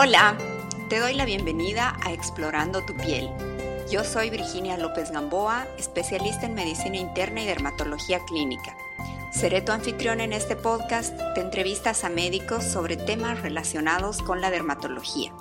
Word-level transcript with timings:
Hola, 0.00 0.38
te 0.88 1.00
doy 1.00 1.14
la 1.14 1.24
bienvenida 1.24 1.96
a 2.04 2.12
Explorando 2.12 2.84
tu 2.84 2.94
piel. 2.94 3.28
Yo 3.90 4.04
soy 4.04 4.30
Virginia 4.30 4.76
López 4.76 5.10
Gamboa, 5.10 5.66
especialista 5.76 6.46
en 6.46 6.54
medicina 6.54 6.98
interna 6.98 7.42
y 7.42 7.46
dermatología 7.46 8.20
clínica. 8.24 8.76
Seré 9.32 9.60
tu 9.60 9.72
anfitrión 9.72 10.20
en 10.20 10.32
este 10.32 10.54
podcast 10.54 11.14
de 11.34 11.40
entrevistas 11.40 12.04
a 12.04 12.10
médicos 12.10 12.62
sobre 12.62 12.96
temas 12.96 13.42
relacionados 13.42 14.22
con 14.22 14.40
la 14.40 14.52
dermatología. 14.52 15.32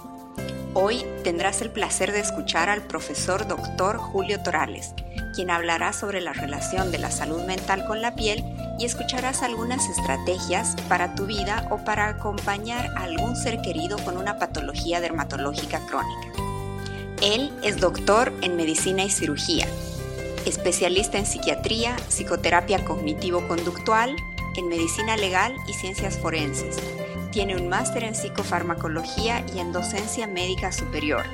Hoy 0.74 1.06
tendrás 1.24 1.62
el 1.62 1.70
placer 1.70 2.12
de 2.12 2.22
escuchar 2.22 2.68
al 2.68 2.82
profesor 2.82 3.48
Dr. 3.48 3.98
Julio 3.98 4.42
Torales, 4.42 4.96
quien 5.36 5.52
hablará 5.52 5.94
sobre 5.94 6.20
la 6.20 6.34
relación 6.34 6.92
de 6.92 6.98
la 6.98 7.12
salud 7.12 7.44
mental 7.44 7.86
con 7.86 8.02
la 8.02 8.16
piel 8.16 8.44
y 8.78 8.86
escucharás 8.86 9.42
algunas 9.42 9.90
estrategias 9.90 10.76
para 10.88 11.16
tu 11.16 11.26
vida 11.26 11.68
o 11.72 11.78
para 11.78 12.08
acompañar 12.08 12.92
a 12.96 13.04
algún 13.04 13.36
ser 13.36 13.62
querido 13.62 13.98
con 14.00 14.18
una 14.18 14.38
patología 14.38 15.02
dermatológica 15.02 15.80
crónica. 15.88 16.28
Él 17.22 17.52
es 17.64 17.80
doctor 17.80 18.32
en 18.42 18.56
medicina 18.56 19.04
y 19.04 19.10
cirugía, 19.10 19.68
especialista 20.46 21.18
en 21.18 21.26
psiquiatría, 21.26 21.96
psicoterapia 22.10 22.86
cognitivo-conductual, 22.86 24.16
en 24.56 24.68
medicina 24.70 25.18
legal 25.18 25.56
y 25.68 25.74
ciencias 25.74 26.18
forenses. 26.18 26.78
Tiene 27.32 27.56
un 27.56 27.70
máster 27.70 28.04
en 28.04 28.16
psicofarmacología 28.16 29.46
y 29.56 29.60
en 29.60 29.72
docencia 29.72 30.28
médica 30.28 30.72
superior 30.72 31.26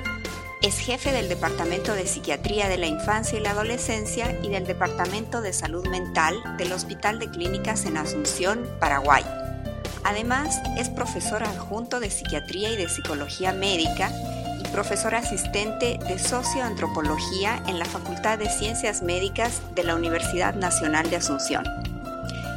es 0.64 0.78
jefe 0.78 1.12
del 1.12 1.28
Departamento 1.28 1.92
de 1.92 2.06
Psiquiatría 2.06 2.70
de 2.70 2.78
la 2.78 2.86
Infancia 2.86 3.38
y 3.38 3.42
la 3.42 3.50
Adolescencia 3.50 4.40
y 4.42 4.48
del 4.48 4.66
Departamento 4.66 5.42
de 5.42 5.52
Salud 5.52 5.86
Mental 5.88 6.36
del 6.56 6.72
Hospital 6.72 7.18
de 7.18 7.28
Clínicas 7.28 7.84
en 7.84 7.98
Asunción, 7.98 8.66
Paraguay. 8.80 9.22
Además, 10.04 10.62
es 10.78 10.88
profesor 10.88 11.42
adjunto 11.42 12.00
de 12.00 12.08
Psiquiatría 12.08 12.72
y 12.72 12.76
de 12.76 12.88
Psicología 12.88 13.52
Médica 13.52 14.10
y 14.64 14.66
profesor 14.68 15.14
asistente 15.14 15.98
de 16.08 16.18
Socioantropología 16.18 17.62
en 17.66 17.78
la 17.78 17.84
Facultad 17.84 18.38
de 18.38 18.48
Ciencias 18.48 19.02
Médicas 19.02 19.60
de 19.74 19.84
la 19.84 19.94
Universidad 19.94 20.54
Nacional 20.54 21.10
de 21.10 21.16
Asunción. 21.16 21.64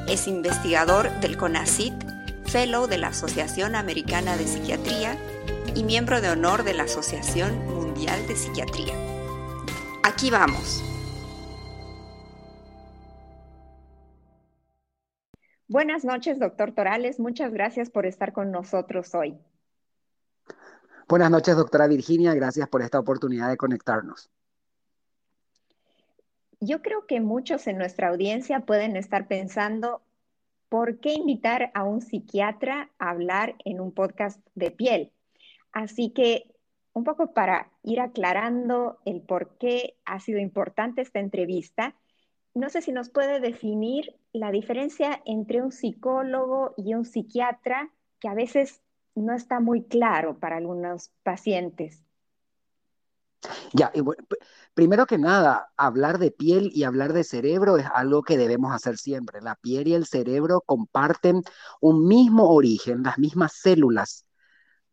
Es 0.08 0.30
investigador 0.30 1.12
del 1.20 1.36
CONACIT, 1.36 1.94
fellow 2.46 2.88
de 2.88 3.00
la 3.00 3.10
Asociación 3.10 3.76
Americana 3.76 4.38
de 4.38 4.48
Psiquiatría 4.48 5.18
y 5.76 5.84
miembro 5.84 6.22
de 6.22 6.30
honor 6.30 6.64
de 6.64 6.74
la 6.74 6.84
Asociación 6.84 7.78
de 8.06 8.36
Psiquiatría. 8.36 8.94
Aquí 10.04 10.30
vamos. 10.30 10.84
Buenas 15.68 16.06
noches, 16.06 16.40
doctor 16.40 16.74
Torales. 16.74 17.20
Muchas 17.20 17.52
gracias 17.52 17.90
por 17.90 18.06
estar 18.06 18.34
con 18.34 18.52
nosotros 18.52 19.16
hoy. 19.16 19.40
Buenas 21.10 21.32
noches, 21.32 21.56
doctora 21.56 21.88
Virginia. 21.88 22.36
Gracias 22.36 22.70
por 22.70 22.84
esta 22.84 23.00
oportunidad 23.00 23.50
de 23.50 23.58
conectarnos. 23.58 24.30
Yo 26.60 26.84
creo 26.84 27.08
que 27.08 27.20
muchos 27.20 27.66
en 27.66 27.80
nuestra 27.80 28.10
audiencia 28.10 28.60
pueden 28.60 28.96
estar 28.96 29.28
pensando, 29.28 30.04
¿por 30.70 31.00
qué 31.00 31.14
invitar 31.14 31.72
a 31.74 31.84
un 31.84 32.02
psiquiatra 32.02 32.92
a 33.00 33.10
hablar 33.10 33.56
en 33.66 33.80
un 33.80 33.92
podcast 33.92 34.40
de 34.54 34.70
piel? 34.70 35.12
Así 35.72 36.12
que 36.12 36.57
un 36.98 37.04
poco 37.04 37.32
para 37.32 37.72
ir 37.84 38.00
aclarando 38.00 38.98
el 39.06 39.22
por 39.22 39.56
qué 39.60 40.00
ha 40.04 40.20
sido 40.20 40.40
importante 40.40 41.02
esta 41.04 41.20
entrevista, 41.20 41.94
no 42.56 42.70
sé 42.70 42.82
si 42.82 42.92
nos 42.92 43.10
puede 43.10 43.40
definir 43.40 44.16
la 44.34 44.52
diferencia 44.52 45.22
entre 45.26 45.62
un 45.62 45.72
psicólogo 45.72 46.74
y 46.76 46.96
un 46.96 47.06
psiquiatra, 47.06 47.92
que 48.20 48.30
a 48.30 48.34
veces 48.34 48.82
no 49.14 49.36
está 49.36 49.60
muy 49.60 49.84
claro 49.84 50.40
para 50.40 50.58
algunos 50.58 51.12
pacientes. 51.22 52.04
Ya, 53.74 53.94
primero 54.74 55.06
que 55.06 55.20
nada, 55.20 55.72
hablar 55.78 56.18
de 56.18 56.32
piel 56.32 56.72
y 56.74 56.84
hablar 56.84 57.14
de 57.14 57.24
cerebro 57.24 57.78
es 57.78 57.86
algo 57.94 58.24
que 58.24 58.40
debemos 58.40 58.74
hacer 58.74 58.98
siempre. 58.98 59.40
La 59.42 59.54
piel 59.54 59.88
y 59.88 59.94
el 59.94 60.08
cerebro 60.08 60.64
comparten 60.66 61.44
un 61.80 62.08
mismo 62.08 62.50
origen, 62.50 63.04
las 63.04 63.20
mismas 63.20 63.54
células 63.54 64.27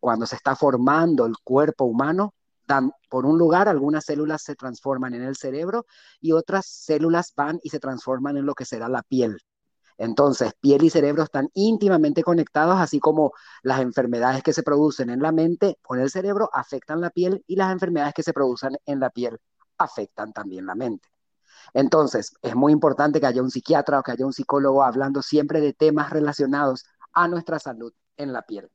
cuando 0.05 0.27
se 0.27 0.37
está 0.37 0.55
formando 0.55 1.25
el 1.25 1.33
cuerpo 1.43 1.87
humano, 1.87 2.35
dan, 2.67 2.93
por 3.09 3.25
un 3.25 3.39
lugar 3.39 3.71
algunas 3.71 4.05
células 4.05 4.43
se 4.43 4.55
transforman 4.55 5.15
en 5.15 5.23
el 5.23 5.35
cerebro 5.35 5.87
y 6.21 6.33
otras 6.33 6.67
células 6.67 7.33
van 7.35 7.59
y 7.63 7.71
se 7.71 7.81
transforman 7.81 8.37
en 8.37 8.45
lo 8.45 8.55
que 8.55 8.67
será 8.67 8.91
la 8.91 9.03
piel. 9.03 9.39
Entonces, 9.97 10.53
piel 10.61 10.85
y 10.85 10.91
cerebro 10.91 11.23
están 11.23 11.49
íntimamente 11.55 12.23
conectados, 12.23 12.77
así 12.79 13.01
como 13.01 13.33
las 13.63 13.81
enfermedades 13.81 14.43
que 14.43 14.53
se 14.53 14.63
producen 14.63 15.09
en 15.09 15.23
la 15.23 15.33
mente 15.33 15.79
o 15.89 15.95
en 15.95 16.03
el 16.03 16.11
cerebro 16.11 16.51
afectan 16.53 17.01
la 17.01 17.09
piel 17.09 17.43
y 17.47 17.57
las 17.57 17.73
enfermedades 17.73 18.13
que 18.13 18.23
se 18.23 18.35
producen 18.35 18.77
en 18.85 19.01
la 19.01 19.09
piel 19.09 19.39
afectan 19.79 20.35
también 20.35 20.67
la 20.67 20.75
mente. 20.75 21.09
Entonces, 21.73 22.35
es 22.43 22.55
muy 22.55 22.73
importante 22.73 23.21
que 23.21 23.27
haya 23.27 23.41
un 23.41 23.51
psiquiatra 23.51 24.01
o 24.01 24.03
que 24.03 24.13
haya 24.13 24.27
un 24.27 24.35
psicólogo 24.35 24.83
hablando 24.83 25.23
siempre 25.23 25.63
de 25.63 25.73
temas 25.73 26.11
relacionados 26.11 26.85
a 27.15 27.27
nuestra 27.27 27.59
salud 27.59 27.95
en 28.19 28.35
la 28.35 28.43
piel. 28.43 28.71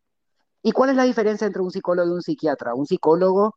¿Y 0.62 0.72
cuál 0.72 0.92
es 0.92 0.96
la 0.96 1.04
diferencia 1.04 1.48
entre 1.48 1.62
un 1.62 1.72
psicólogo 1.72 2.10
y 2.10 2.14
un 2.14 2.22
psiquiatra? 2.22 2.74
Un 2.74 2.86
psicólogo 2.86 3.56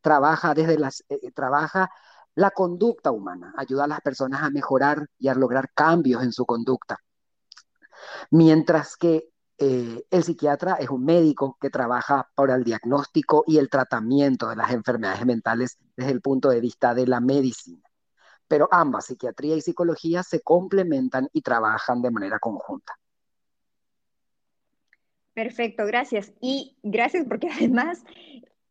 trabaja 0.00 0.54
desde 0.54 0.78
las 0.78 1.04
eh, 1.08 1.30
trabaja 1.32 1.90
la 2.34 2.50
conducta 2.50 3.10
humana, 3.10 3.52
ayuda 3.56 3.84
a 3.84 3.86
las 3.88 4.00
personas 4.00 4.42
a 4.42 4.50
mejorar 4.50 5.06
y 5.18 5.28
a 5.28 5.34
lograr 5.34 5.70
cambios 5.74 6.22
en 6.22 6.32
su 6.32 6.46
conducta. 6.46 6.98
Mientras 8.30 8.96
que 8.96 9.28
eh, 9.58 10.04
el 10.10 10.24
psiquiatra 10.24 10.74
es 10.74 10.90
un 10.90 11.04
médico 11.04 11.56
que 11.60 11.70
trabaja 11.70 12.28
para 12.34 12.56
el 12.56 12.64
diagnóstico 12.64 13.44
y 13.46 13.58
el 13.58 13.68
tratamiento 13.70 14.48
de 14.48 14.56
las 14.56 14.72
enfermedades 14.72 15.24
mentales 15.26 15.78
desde 15.96 16.12
el 16.12 16.20
punto 16.20 16.48
de 16.48 16.60
vista 16.60 16.94
de 16.94 17.06
la 17.06 17.20
medicina. 17.20 17.82
Pero 18.48 18.68
ambas, 18.70 19.06
psiquiatría 19.06 19.56
y 19.56 19.60
psicología, 19.62 20.22
se 20.22 20.40
complementan 20.42 21.28
y 21.32 21.42
trabajan 21.42 22.02
de 22.02 22.10
manera 22.10 22.38
conjunta. 22.38 22.94
Perfecto, 25.34 25.86
gracias. 25.86 26.32
Y 26.40 26.76
gracias 26.82 27.26
porque 27.28 27.48
además 27.56 28.04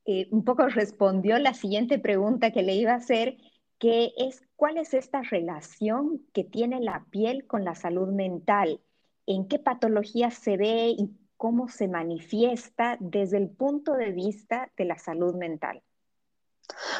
eh, 0.06 0.28
un 0.32 0.44
poco 0.44 0.68
respondió 0.68 1.38
la 1.40 1.54
siguiente 1.54 2.00
pregunta 2.00 2.52
que 2.52 2.64
le 2.64 2.76
iba 2.76 2.92
a 2.94 2.98
hacer, 2.98 3.38
que 3.80 4.12
es 4.18 4.44
cuál 4.56 4.78
es 4.78 4.94
esta 4.94 5.22
relación 5.22 6.22
que 6.34 6.44
tiene 6.44 6.80
la 6.80 7.06
piel 7.10 7.48
con 7.48 7.66
la 7.66 7.76
salud 7.76 8.10
mental, 8.10 8.80
en 9.26 9.48
qué 9.48 9.60
patologías 9.60 10.36
se 10.36 10.58
ve 10.58 10.90
y 10.98 11.12
cómo 11.38 11.68
se 11.68 11.88
manifiesta 11.88 12.98
desde 13.00 13.38
el 13.38 13.50
punto 13.50 13.94
de 13.94 14.12
vista 14.12 14.72
de 14.78 14.86
la 14.86 15.00
salud 15.00 15.34
mental. 15.36 15.82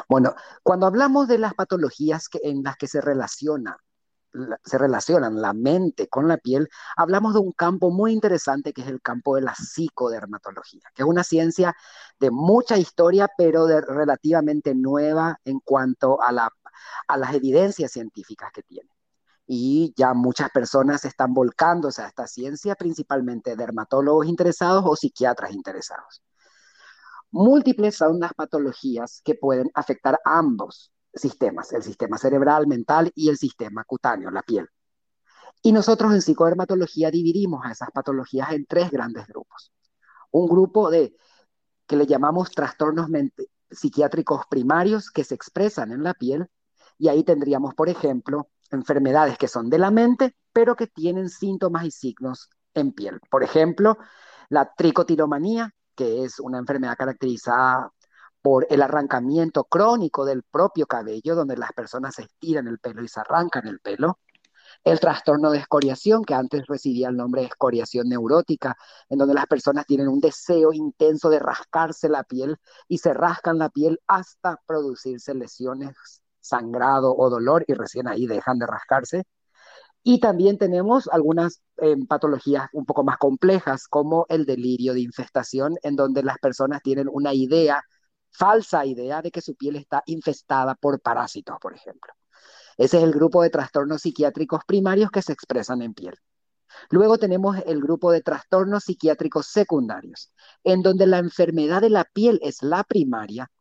Bueno, 0.10 0.34
cuando 0.64 0.88
hablamos 0.88 1.28
de 1.28 1.38
las 1.38 1.54
patologías 1.54 2.28
en 2.42 2.64
las 2.64 2.76
que 2.78 2.88
se 2.88 3.02
relaciona 3.02 3.78
se 4.64 4.78
relacionan 4.78 5.42
la 5.42 5.54
mente 5.54 6.08
con 6.08 6.28
la 6.28 6.38
piel, 6.38 6.70
hablamos 6.96 7.34
de 7.34 7.40
un 7.40 7.52
campo 7.52 7.92
muy 7.92 8.14
interesante 8.14 8.74
que 8.74 8.82
es 8.82 8.88
el 8.88 9.02
campo 9.02 9.36
de 9.36 9.42
la 9.42 9.56
psicodermatología, 9.56 10.84
que 10.94 11.04
es 11.04 11.08
una 11.08 11.24
ciencia 11.24 11.76
de 12.20 12.32
mucha 12.32 12.78
historia, 12.78 13.30
pero 13.38 13.66
de 13.66 13.82
relativamente 13.82 14.74
nueva 14.76 15.40
en 15.46 15.60
cuanto 15.60 16.22
a, 16.22 16.50
a 17.08 17.18
las 17.18 17.34
evidencias 17.34 17.92
científicas 17.92 18.52
que 18.54 18.64
tiene. 18.64 18.90
Y 19.48 19.94
ya 19.98 20.14
muchas 20.14 20.50
personas 20.52 21.04
están 21.04 21.34
volcándose 21.34 22.02
a 22.02 22.08
esta 22.08 22.28
ciencia, 22.28 22.76
principalmente 22.76 23.56
dermatólogos 23.56 24.28
interesados 24.28 24.84
o 24.86 24.96
psiquiatras 24.96 25.52
interesados. 25.52 26.22
Múltiples 27.32 27.96
son 27.96 28.20
las 28.20 28.34
patologías 28.34 29.22
que 29.24 29.36
pueden 29.36 29.70
afectar 29.74 30.20
a 30.24 30.38
ambos 30.38 30.92
sistemas, 31.14 31.74
el 31.74 31.84
sistema 31.84 32.18
cerebral, 32.18 32.68
mental 32.68 33.12
y 33.16 33.30
el 33.30 33.38
sistema 33.38 33.84
cutáneo, 33.84 34.32
la 34.32 34.42
piel. 34.44 34.68
Y 35.62 35.72
nosotros 35.72 36.14
en 36.14 36.22
psicodermatología 36.22 37.12
dividimos 37.12 37.66
a 37.66 37.72
esas 37.72 37.92
patologías 37.92 38.52
en 38.52 38.66
tres 38.66 38.90
grandes 38.90 39.28
grupos. 39.28 39.72
Un 40.32 40.48
grupo 40.48 40.90
de 40.90 41.16
que 41.86 41.96
le 41.96 42.08
llamamos 42.08 42.52
trastornos 42.52 43.08
psiquiátricos 43.70 44.46
primarios 44.50 45.12
que 45.12 45.24
se 45.24 45.36
expresan 45.36 45.92
en 45.92 46.04
la 46.04 46.14
piel 46.14 46.48
y 46.98 47.10
ahí 47.10 47.24
tendríamos, 47.24 47.74
por 47.76 47.90
ejemplo, 47.90 48.50
enfermedades 48.72 49.38
que 49.38 49.48
son 49.48 49.70
de 49.70 49.78
la 49.78 49.92
mente, 49.92 50.36
pero 50.54 50.76
que 50.76 50.88
tienen 50.88 51.30
síntomas 51.30 51.86
y 51.86 51.92
signos 51.92 52.50
en 52.74 52.94
piel. 52.94 53.20
Por 53.30 53.44
ejemplo, 53.44 53.98
la 54.50 54.74
tricotilomanía, 54.74 55.74
que 55.96 56.24
es 56.24 56.40
una 56.40 56.58
enfermedad 56.58 56.98
caracterizada 56.98 57.92
por 58.42 58.68
el 58.70 58.82
arrancamiento 58.82 59.64
crónico 59.66 60.26
del 60.26 60.44
propio 60.44 60.88
cabello, 60.88 61.36
donde 61.36 61.58
las 61.58 61.72
personas 61.74 62.16
se 62.16 62.24
estiran 62.24 62.68
el 62.68 62.80
pelo 62.80 63.04
y 63.04 63.08
se 63.08 63.20
arrancan 63.20 63.68
el 63.68 63.80
pelo. 63.80 64.20
El 64.84 65.00
trastorno 65.00 65.52
de 65.52 65.60
escoriación, 65.60 66.24
que 66.24 66.34
antes 66.34 66.66
recibía 66.68 67.10
el 67.10 67.18
nombre 67.18 67.42
de 67.42 67.48
escoriación 67.48 68.10
neurótica, 68.10 68.76
en 69.10 69.20
donde 69.20 69.36
las 69.36 69.46
personas 69.46 69.86
tienen 69.86 70.08
un 70.08 70.20
deseo 70.20 70.74
intenso 70.74 71.30
de 71.30 71.40
rascarse 71.40 72.10
la 72.10 72.24
piel 72.24 72.58
y 72.88 72.98
se 72.98 73.14
rascan 73.14 73.58
la 73.58 73.70
piel 73.70 74.00
hasta 74.08 74.60
producirse 74.66 75.34
lesiones, 75.36 75.96
sangrado 76.40 77.16
o 77.16 77.30
dolor 77.30 77.64
y 77.68 77.74
recién 77.74 78.08
ahí 78.08 78.26
dejan 78.26 78.58
de 78.58 78.66
rascarse. 78.66 79.24
Y 80.04 80.20
también 80.20 80.58
tenemos 80.58 81.08
algunas 81.12 81.62
eh, 81.78 81.96
patologías 82.08 82.68
un 82.74 82.86
poco 82.86 83.04
más 83.04 83.18
complejas, 83.18 83.88
como 83.88 84.26
el 84.30 84.46
delirio 84.46 84.94
de 84.94 85.02
infestación, 85.02 85.76
en 85.84 85.96
donde 85.96 86.24
las 86.24 86.40
personas 86.40 86.82
tienen 86.82 87.08
una 87.12 87.34
idea, 87.36 87.84
falsa 88.32 88.86
idea, 88.86 89.22
de 89.22 89.32
que 89.32 89.42
su 89.42 89.56
piel 89.56 89.76
está 89.76 90.04
infestada 90.06 90.76
por 90.76 91.00
parásitos, 91.02 91.58
por 91.62 91.74
ejemplo. 91.74 92.14
Ese 92.78 92.98
es 92.98 93.04
el 93.04 93.12
grupo 93.12 93.44
de 93.44 93.50
trastornos 93.50 94.02
psiquiátricos 94.02 94.62
primarios 94.66 95.12
que 95.12 95.22
se 95.22 95.34
expresan 95.34 95.82
en 95.82 95.94
piel. 95.94 96.16
Luego 96.90 97.18
tenemos 97.18 97.58
el 97.66 97.82
grupo 97.82 98.12
de 98.12 98.22
trastornos 98.22 98.86
psiquiátricos 98.86 99.48
secundarios, 99.48 100.32
en 100.64 100.82
donde 100.82 101.06
la 101.08 101.20
enfermedad 101.20 101.82
de 101.82 101.90
la 101.90 102.06
piel 102.06 102.40
es 102.42 102.64
la 102.64 102.84
primaria, 102.84 103.52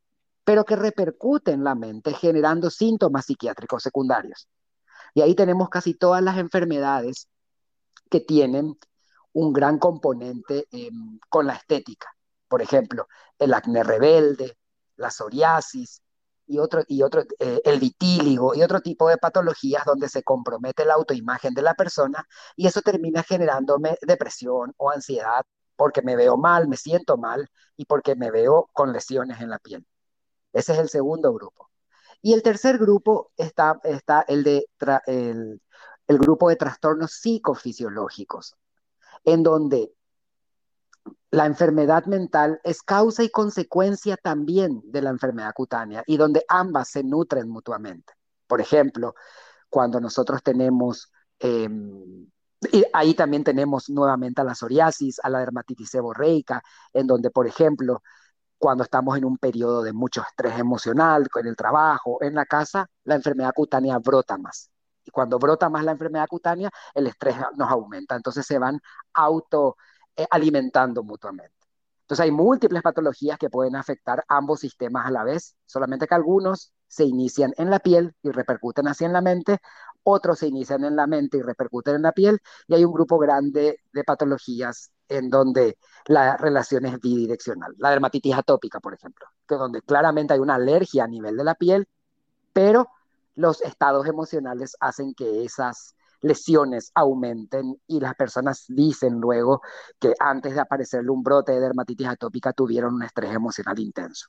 pero 0.45 0.65
que 0.65 0.77
repercute 0.77 1.53
en 1.53 1.65
la 1.65 1.75
mente 1.75 2.15
generando 2.15 2.71
síntomas 2.71 3.27
psiquiátricos 3.27 3.83
secundarios. 3.83 4.49
Y 5.15 5.23
ahí 5.23 5.35
tenemos 5.35 5.69
casi 5.69 5.95
todas 5.95 6.23
las 6.23 6.39
enfermedades 6.39 7.29
que 8.11 8.21
tienen 8.21 8.77
un 9.33 9.53
gran 9.53 9.79
componente 9.79 10.67
em, 10.71 11.19
con 11.29 11.47
la 11.47 11.55
estética. 11.55 12.09
Por 12.49 12.63
ejemplo, 12.63 13.07
el 13.39 13.55
acné 13.55 13.85
rebelde, 13.85 14.57
la 15.01 15.11
psoriasis 15.11 16.03
y 16.47 16.59
otro, 16.59 16.83
y 16.87 17.03
otro 17.03 17.23
eh, 17.39 17.61
el 17.65 17.81
vitíligo 17.81 18.55
y 18.55 18.63
otro 18.63 18.81
tipo 18.81 19.09
de 19.09 19.19
patologías 19.19 19.85
donde 19.85 20.09
se 20.09 20.23
compromete 20.23 20.85
la 20.85 20.95
autoimagen 20.95 21.55
de 21.55 21.63
la 21.63 21.75
persona 21.75 22.27
y 22.57 22.67
eso 22.67 22.83
termina 22.83 23.23
generándome 23.23 23.97
depresión 24.03 24.75
o 24.77 24.91
ansiedad 24.91 25.45
porque 25.77 26.03
me 26.03 26.17
veo 26.17 26.37
mal, 26.37 26.69
me 26.69 26.77
siento 26.77 27.17
mal 27.17 27.49
y 27.77 27.87
porque 27.87 28.15
me 28.15 28.31
veo 28.31 28.69
con 28.73 28.93
lesiones 28.93 29.41
en 29.41 29.51
la 29.51 29.59
piel. 29.59 29.87
Ese 30.53 30.73
es 30.75 30.79
el 30.79 30.89
segundo 30.91 31.33
grupo. 31.33 31.71
Y 32.21 32.35
el 32.35 32.43
tercer 32.43 32.79
grupo 32.79 33.33
está, 33.37 33.81
está 33.85 34.23
el, 34.29 34.45
de 34.45 34.67
el, 35.07 35.63
el 36.07 36.19
grupo 36.19 36.51
de 36.51 36.57
trastornos 36.57 37.13
psicofisiológicos, 37.13 38.57
en 39.25 39.43
donde 39.43 39.95
la 41.31 41.47
enfermedad 41.47 42.07
mental 42.07 42.61
es 42.65 42.83
causa 42.83 43.23
y 43.23 43.31
consecuencia 43.31 44.17
también 44.17 44.83
de 44.85 45.03
la 45.03 45.11
enfermedad 45.11 45.53
cutánea 45.55 46.03
y 46.07 46.17
donde 46.17 46.45
ambas 46.49 46.89
se 46.89 47.05
nutren 47.05 47.49
mutuamente. 47.49 48.13
Por 48.47 48.61
ejemplo, 48.61 49.15
cuando 49.69 50.01
nosotros 50.01 50.43
tenemos, 50.43 51.13
em, 51.39 52.27
y 52.73 52.85
ahí 52.93 53.15
también 53.15 53.45
tenemos 53.45 53.89
nuevamente 53.89 54.41
a 54.41 54.45
la 54.45 54.55
psoriasis, 54.55 55.21
a 55.23 55.31
la 55.31 55.39
dermatitis 55.39 55.91
seborreica, 55.91 56.63
en 56.93 57.07
donde, 57.07 57.31
por 57.31 57.47
ejemplo, 57.47 58.03
cuando 58.59 58.85
estamos 58.85 59.17
en 59.17 59.25
un 59.25 59.39
periodo 59.39 59.83
de 59.83 59.93
mucho 59.93 60.23
estrés 60.23 60.59
emocional, 60.59 61.29
en 61.37 61.47
el 61.47 61.57
trabajo, 61.57 62.19
en 62.23 62.35
la 62.35 62.45
casa, 62.45 62.87
la 63.05 63.15
enfermedad 63.15 63.53
cutánea 63.55 63.99
brota 63.99 64.37
más. 64.37 64.71
Y 65.05 65.11
cuando 65.11 65.39
brota 65.39 65.71
más 65.71 65.85
la 65.85 65.93
enfermedad 65.93 66.27
cutánea, 66.29 66.71
el 66.95 67.07
estrés 67.07 67.37
nos 67.57 67.71
aumenta. 67.71 68.17
Entonces 68.17 68.45
se 68.47 68.59
van 68.59 68.81
auto 69.15 69.77
alimentando 70.31 71.03
mutuamente. 71.03 71.55
Entonces 72.03 72.25
hay 72.25 72.33
múltiples 72.33 72.83
patologías 72.83 73.39
que 73.39 73.49
pueden 73.49 73.77
afectar 73.77 74.25
ambos 74.27 74.61
sistemas 74.61 75.07
a 75.07 75.11
la 75.13 75.23
vez, 75.23 75.55
solamente 75.65 76.09
que 76.09 76.15
algunos 76.17 76.73
se 76.89 77.05
inician 77.05 77.55
en 77.57 77.71
la 77.71 77.79
piel 77.79 78.17
y 78.23 78.33
repercuten 78.33 78.89
así 78.89 79.05
en 79.05 79.13
la 79.13 79.21
mente, 79.21 79.59
otros 80.03 80.41
se 80.41 80.49
inician 80.49 80.83
en 80.85 80.97
la 80.97 81.07
mente 81.07 81.39
y 81.39 81.43
repercuten 81.43 81.95
en 81.95 82.03
la 82.03 82.11
piel, 82.11 82.41
y 82.67 82.75
hay 82.75 82.85
un 82.85 82.93
grupo 82.93 83.17
grande 83.17 83.79
de 83.93 84.05
patologías 84.05 84.91
en 85.09 85.31
donde 85.31 85.79
la 86.07 86.37
relación 86.37 86.85
es 86.87 86.99
bidireccional. 86.99 87.75
La 87.79 87.91
dermatitis 87.91 88.35
atópica, 88.35 88.81
por 88.81 88.95
ejemplo, 88.95 89.27
que 89.47 89.55
donde 89.55 89.81
claramente 89.83 90.35
hay 90.35 90.41
una 90.41 90.57
alergia 90.57 91.05
a 91.05 91.09
nivel 91.09 91.37
de 91.37 91.45
la 91.45 91.55
piel, 91.55 91.87
pero 92.53 92.89
los 93.37 93.63
estados 93.63 94.07
emocionales 94.07 94.77
hacen 94.81 95.15
que 95.15 95.45
esas 95.45 95.95
lesiones 96.23 96.91
aumenten 96.95 97.81
y 97.87 98.01
las 98.01 98.15
personas 98.15 98.65
dicen 98.69 99.21
luego 99.21 99.63
que 99.99 100.15
antes 100.19 100.55
de 100.55 100.61
aparecerle 100.61 101.11
un 101.11 101.23
brote 101.23 101.53
de 101.53 101.61
dermatitis 101.61 102.09
atópica 102.09 102.53
tuvieron 102.53 102.95
un 102.95 103.03
estrés 103.03 103.35
emocional 103.35 103.79
intenso. 103.79 104.29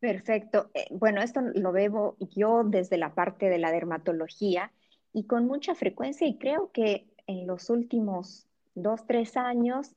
Perfecto. 0.00 0.70
Eh, 0.74 0.86
bueno, 0.90 1.20
esto 1.22 1.40
lo 1.40 1.72
veo 1.72 2.16
yo 2.20 2.62
desde 2.64 2.98
la 2.98 3.14
parte 3.14 3.48
de 3.48 3.58
la 3.58 3.72
dermatología 3.72 4.70
y 5.12 5.24
con 5.24 5.46
mucha 5.46 5.74
frecuencia 5.74 6.26
y 6.26 6.38
creo 6.38 6.70
que 6.72 7.08
en 7.26 7.46
los 7.46 7.68
últimos 7.68 8.46
dos, 8.74 9.06
tres 9.06 9.36
años 9.36 9.94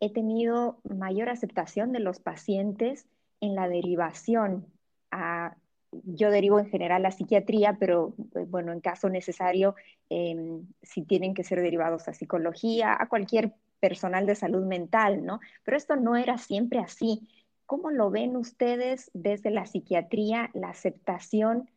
he 0.00 0.12
tenido 0.12 0.80
mayor 0.82 1.28
aceptación 1.28 1.92
de 1.92 2.00
los 2.00 2.18
pacientes 2.18 3.06
en 3.40 3.54
la 3.54 3.68
derivación 3.68 4.66
a, 5.10 5.56
yo 6.04 6.30
derivo 6.30 6.58
en 6.58 6.68
general 6.68 7.04
a 7.06 7.10
psiquiatría, 7.10 7.76
pero 7.78 8.14
eh, 8.34 8.44
bueno, 8.48 8.72
en 8.72 8.80
caso 8.80 9.08
necesario, 9.08 9.74
em, 10.08 10.66
si 10.82 11.02
tienen 11.02 11.34
que 11.34 11.44
ser 11.44 11.60
derivados 11.60 12.08
a 12.08 12.14
psicología, 12.14 12.96
a 12.98 13.08
cualquier 13.08 13.54
personal 13.80 14.26
de 14.26 14.34
salud 14.34 14.64
mental, 14.64 15.24
¿no? 15.24 15.40
Pero 15.64 15.76
esto 15.76 15.96
no 15.96 16.16
era 16.16 16.38
siempre 16.38 16.78
así. 16.78 17.28
¿Cómo 17.66 17.90
lo 17.90 18.10
ven 18.10 18.36
ustedes 18.36 19.10
desde 19.14 19.50
la 19.50 19.66
psiquiatría, 19.66 20.50
la 20.54 20.68
aceptación 20.70 21.70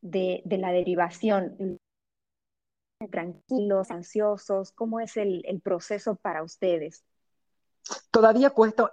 de, 0.00 0.42
de 0.44 0.58
la 0.58 0.72
derivación? 0.72 1.78
tranquilos, 3.10 3.90
ansiosos? 3.90 4.72
¿Cómo 4.72 5.00
es 5.00 5.16
el, 5.16 5.44
proceso 5.62 6.16
para 6.16 6.42
ustedes? 6.42 7.04
Todavía 8.10 8.50
cuesta, 8.50 8.90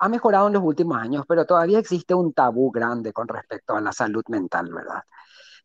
ha 0.00 0.08
mejorado 0.08 0.46
en 0.46 0.54
los 0.54 0.62
últimos 0.62 0.96
años, 0.96 1.24
pero 1.28 1.44
todavía 1.44 1.78
existe 1.78 2.14
un 2.14 2.32
tabú 2.32 2.70
grande 2.70 3.12
con 3.12 3.28
respecto 3.28 3.76
a 3.76 3.80
la 3.82 3.92
salud 3.92 4.24
mental, 4.28 4.72
¿verdad? 4.72 5.02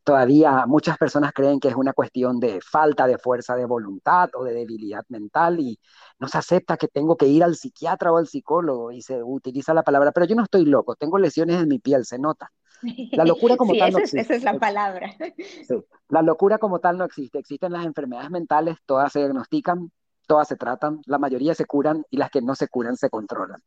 Todavía 0.03 0.65
muchas 0.67 0.97
personas 0.97 1.31
creen 1.33 1.59
que 1.59 1.69
es 1.69 1.75
una 1.75 1.93
cuestión 1.93 2.39
de 2.39 2.59
falta 2.61 3.07
de 3.07 3.17
fuerza 3.17 3.55
de 3.55 3.65
voluntad 3.65 4.29
o 4.35 4.43
de 4.43 4.53
debilidad 4.53 5.03
mental 5.07 5.59
y 5.59 5.79
no 6.19 6.27
se 6.27 6.37
acepta 6.37 6.77
que 6.77 6.89
tengo 6.89 7.15
que 7.15 7.27
ir 7.27 7.43
al 7.43 7.55
psiquiatra 7.55 8.11
o 8.11 8.17
al 8.17 8.27
psicólogo 8.27 8.91
y 8.91 9.01
se 9.01 9.23
utiliza 9.23 9.73
la 9.73 9.83
palabra, 9.83 10.11
pero 10.11 10.27
yo 10.27 10.35
no 10.35 10.43
estoy 10.43 10.65
loco, 10.65 10.95
tengo 10.95 11.17
lesiones 11.17 11.61
en 11.61 11.69
mi 11.69 11.79
piel, 11.79 12.05
se 12.05 12.19
nota. 12.19 12.51
La 13.13 13.23
locura 13.23 13.55
como 13.57 13.73
tal 13.73 13.93
no 13.93 13.99
existe. 13.99 14.21
esa 14.21 14.35
es 14.35 14.43
la 14.43 14.59
palabra. 14.59 15.15
La 16.09 16.21
locura 16.21 16.57
como 16.57 16.79
tal 16.79 16.97
no 16.97 17.05
existe. 17.05 17.39
Existen 17.39 17.71
las 17.71 17.85
enfermedades 17.85 18.29
mentales, 18.29 18.77
todas 18.85 19.13
se 19.13 19.19
diagnostican, 19.19 19.91
todas 20.27 20.49
se 20.49 20.57
tratan, 20.57 21.01
la 21.05 21.17
mayoría 21.19 21.55
se 21.55 21.65
curan 21.65 22.05
y 22.09 22.17
las 22.17 22.29
que 22.29 22.41
no 22.41 22.53
se 22.53 22.67
curan 22.67 22.97
se 22.97 23.09
controlan. 23.09 23.61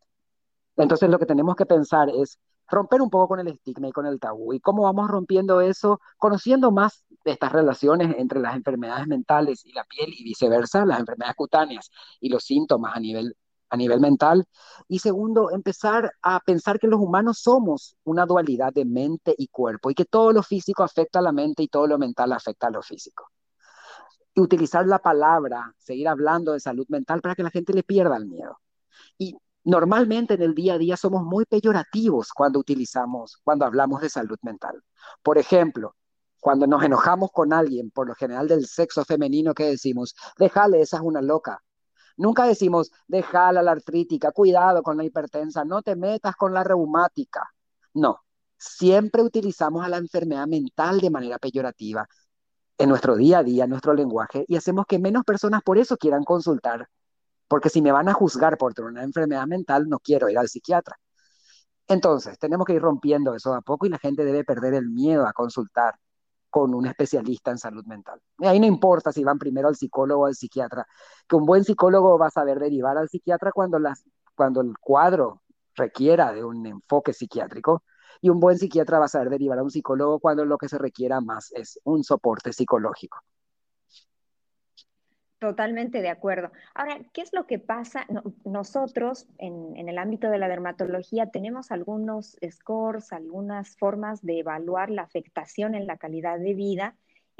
Entonces 0.78 1.10
lo 1.10 1.19
que 1.19 1.26
tenemos 1.26 1.56
que 1.56 1.66
pensar 1.66 2.08
es 2.08 2.38
romper 2.69 3.02
un 3.02 3.10
poco 3.10 3.28
con 3.28 3.40
el 3.40 3.48
estigma 3.48 3.88
y 3.88 3.92
con 3.92 4.06
el 4.06 4.20
tabú. 4.20 4.52
¿Y 4.52 4.60
cómo 4.60 4.82
vamos 4.82 5.10
rompiendo 5.10 5.60
eso? 5.60 6.00
Conociendo 6.16 6.70
más 6.70 7.04
de 7.25 7.32
estas 7.32 7.52
relaciones 7.52 8.14
entre 8.19 8.40
las 8.40 8.54
enfermedades 8.54 9.06
mentales 9.06 9.64
y 9.64 9.72
la 9.72 9.84
piel 9.84 10.14
y 10.16 10.22
viceversa, 10.22 10.86
las 10.86 11.00
enfermedades 11.00 11.36
cutáneas 11.36 11.90
y 12.20 12.28
los 12.28 12.44
síntomas 12.44 12.96
a 12.96 13.00
nivel 13.00 13.36
a 13.70 13.76
nivel 13.76 14.00
mental. 14.00 14.47
Y 14.88 15.00
segundo, 15.00 15.50
empezar 15.50 16.12
a 16.23 16.40
pensar 16.40 16.78
que 16.78 16.87
los 16.87 17.00
humanos 17.00 17.40
somos 17.40 17.97
una 18.04 18.25
dualidad 18.25 18.73
de 18.73 18.87
mente 18.87 19.35
y 19.37 19.49
cuerpo 19.49 19.90
y 19.90 19.94
que 19.94 20.06
todo 20.06 20.32
lo 20.32 20.42
físico 20.42 20.82
afecta 20.82 21.18
a 21.18 21.23
la 21.23 21.32
mente 21.32 21.62
y 21.62 21.68
todo 21.68 21.87
lo 21.87 21.99
mental 21.99 22.32
afecta 22.32 22.68
a 22.68 22.70
lo 22.70 22.80
físico. 22.80 23.28
Y 24.35 24.40
utilizar 24.40 24.87
la 24.87 25.00
palabra, 25.00 25.75
seguir 25.76 26.08
hablando 26.08 26.52
de 26.52 26.61
salud 26.61 26.87
mental 26.88 27.20
para 27.20 27.35
que 27.35 27.42
la 27.42 27.50
gente 27.50 27.75
le 27.75 27.82
pierda 27.82 28.16
el 28.16 28.26
miedo. 28.26 28.58
Y 29.18 29.37
normalmente 29.64 30.34
en 30.34 30.42
el 30.42 30.54
día 30.54 30.74
a 30.74 30.78
día 30.78 30.96
somos 30.96 31.24
muy 31.24 31.44
peyorativos 31.46 32.32
cuando 32.32 32.58
utilizamos, 32.58 33.38
cuando 33.44 33.64
hablamos 33.64 34.00
de 34.00 34.10
salud 34.10 34.38
mental. 34.42 34.82
Por 35.22 35.38
ejemplo, 35.38 35.94
cuando 36.40 36.66
nos 36.66 36.82
enojamos 36.82 37.30
con 37.32 37.52
alguien, 37.52 37.90
por 37.90 38.06
lo 38.06 38.14
general 38.14 38.48
del 38.48 38.66
sexo 38.66 39.04
femenino, 39.04 39.54
que 39.54 39.64
decimos, 39.64 40.14
déjale, 40.38 40.80
esa 40.80 40.98
es 40.98 41.02
una 41.02 41.20
loca, 41.22 41.62
Nunca 42.18 42.46
decimos, 42.46 42.90
déjala 43.06 43.62
la 43.62 43.70
artrítica, 43.70 44.32
cuidado 44.32 44.82
con 44.82 44.96
la 44.96 45.04
hipertensa, 45.04 45.64
no 45.64 45.82
te 45.82 45.94
metas 45.94 46.34
con 46.34 46.52
la 46.52 46.64
reumática. 46.64 47.48
No, 47.94 48.24
siempre 48.58 49.22
utilizamos 49.22 49.84
a 49.84 49.88
la 49.88 49.98
enfermedad 49.98 50.48
mental 50.48 51.00
de 51.00 51.10
manera 51.10 51.38
peyorativa 51.38 52.08
en 52.76 52.88
nuestro 52.88 53.16
día 53.16 53.38
a 53.38 53.42
día, 53.44 53.64
en 53.64 53.70
nuestro 53.70 53.94
lenguaje, 53.94 54.44
y 54.48 54.56
hacemos 54.56 54.86
que 54.86 54.98
menos 54.98 55.24
personas 55.24 55.62
por 55.62 55.78
eso 55.78 55.96
quieran 55.96 56.24
consultar. 56.24 56.88
Porque 57.49 57.71
si 57.71 57.83
me 57.83 57.93
van 57.93 58.09
a 58.09 58.14
juzgar 58.14 58.59
por 58.59 58.75
tener 58.75 58.90
una 58.90 59.02
enfermedad 59.02 59.47
mental, 59.47 59.88
no 59.88 59.99
quiero 59.99 60.28
ir 60.28 60.38
al 60.38 60.49
psiquiatra. 60.49 60.97
Entonces, 61.88 62.38
tenemos 62.38 62.67
que 62.67 62.75
ir 62.75 62.83
rompiendo 62.83 63.35
eso 63.35 63.55
a 63.55 63.62
poco 63.62 63.87
y 63.87 63.88
la 63.88 63.99
gente 63.99 64.25
debe 64.25 64.45
perder 64.45 64.75
el 64.75 64.90
miedo 64.90 65.26
a 65.26 65.33
consultar 65.33 65.95
con 66.50 66.75
un 66.75 66.87
especialista 66.87 67.50
en 67.50 67.59
salud 67.59 67.85
mental. 67.87 68.21
Y 68.38 68.47
ahí 68.47 68.61
no 68.61 68.67
importa 68.67 69.12
si 69.12 69.25
van 69.25 69.38
primero 69.38 69.69
al 69.69 69.76
psicólogo 69.76 70.23
o 70.23 70.26
al 70.26 70.35
psiquiatra, 70.35 70.87
que 71.26 71.37
un 71.37 71.47
buen 71.47 71.64
psicólogo 71.64 72.19
va 72.19 72.28
a 72.28 72.31
saber 72.31 72.59
derivar 72.59 72.97
al 72.99 73.09
psiquiatra 73.09 73.52
cuando, 73.52 73.78
el 73.78 74.78
cuadro 74.81 75.43
requiera 75.75 76.33
de 76.33 76.45
un 76.45 76.67
enfoque 76.67 77.12
psiquiátrico 77.12 77.85
y 78.21 78.31
un 78.31 78.40
buen 78.40 78.59
psiquiatra 78.59 78.99
va 78.99 79.07
a 79.07 79.09
saber 79.09 79.31
derivar 79.31 79.59
a 79.59 79.62
un 79.62 79.71
psicólogo 79.71 80.19
cuando 80.21 80.45
lo 80.45 80.59
que 80.59 80.69
se 80.69 80.78
requiera 80.78 81.21
más 81.21 81.52
es 81.52 81.78
un 81.85 82.02
soporte 82.05 82.52
psicológico. 82.52 83.19
Totalmente 85.38 86.02
de 86.02 86.09
acuerdo. 86.09 86.50
Ahora, 86.75 86.99
¿qué 87.12 87.21
es 87.21 87.33
lo 87.33 87.47
que 87.47 87.61
pasa? 87.61 88.07
nosotros 88.45 89.28
en, 89.38 89.88
el 89.88 89.99
ámbito 89.99 90.30
de 90.30 90.38
la 90.38 90.49
dermatología 90.49 91.30
tenemos 91.30 91.71
algunos 91.71 92.37
scores, 92.50 93.12
algunas 93.12 93.76
formas 93.76 94.21
de 94.23 94.40
evaluar 94.40 94.90
la 94.90 95.02
afectación 95.02 95.76
en 95.76 95.87
la 95.87 95.97
calidad 95.97 96.40
de 96.40 96.54
vida 96.54 96.97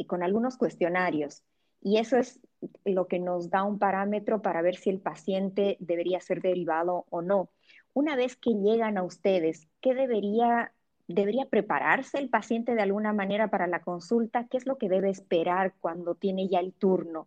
con 0.07 0.23
algunos 0.23 0.57
cuestionarios. 0.57 1.43
Y 1.81 1.99
eso 1.99 2.19
es 2.19 2.41
lo 2.85 3.09
que 3.09 3.19
nos 3.19 3.51
da 3.51 3.65
un 3.65 3.81
parámetro 3.81 4.43
para 4.43 4.63
ver 4.63 4.77
si 4.77 4.91
el 4.91 5.01
paciente 5.01 5.77
debería 5.81 6.21
ser 6.21 6.41
derivado 6.41 7.05
o 7.11 7.21
no. 7.21 7.51
Una 7.95 8.15
vez 8.15 8.37
que 8.37 8.55
llegan 8.55 8.97
a 8.97 9.03
ustedes, 9.03 9.69
¿qué 9.81 9.95
debería, 9.95 10.73
debería 11.09 11.47
prepararse 11.47 12.19
el 12.19 12.31
paciente 12.31 12.77
de 12.77 12.83
alguna 12.83 13.13
manera 13.13 13.49
para 13.49 13.67
la 13.67 13.83
consulta? 13.83 14.47
¿Qué 14.47 14.57
es 14.57 14.67
lo 14.67 14.79
que 14.79 14.89
debe 14.89 15.11
esperar 15.11 15.75
cuando 15.81 16.15
tiene 16.15 16.49
ya 16.49 16.61
el 16.61 16.73
turno? 16.73 17.27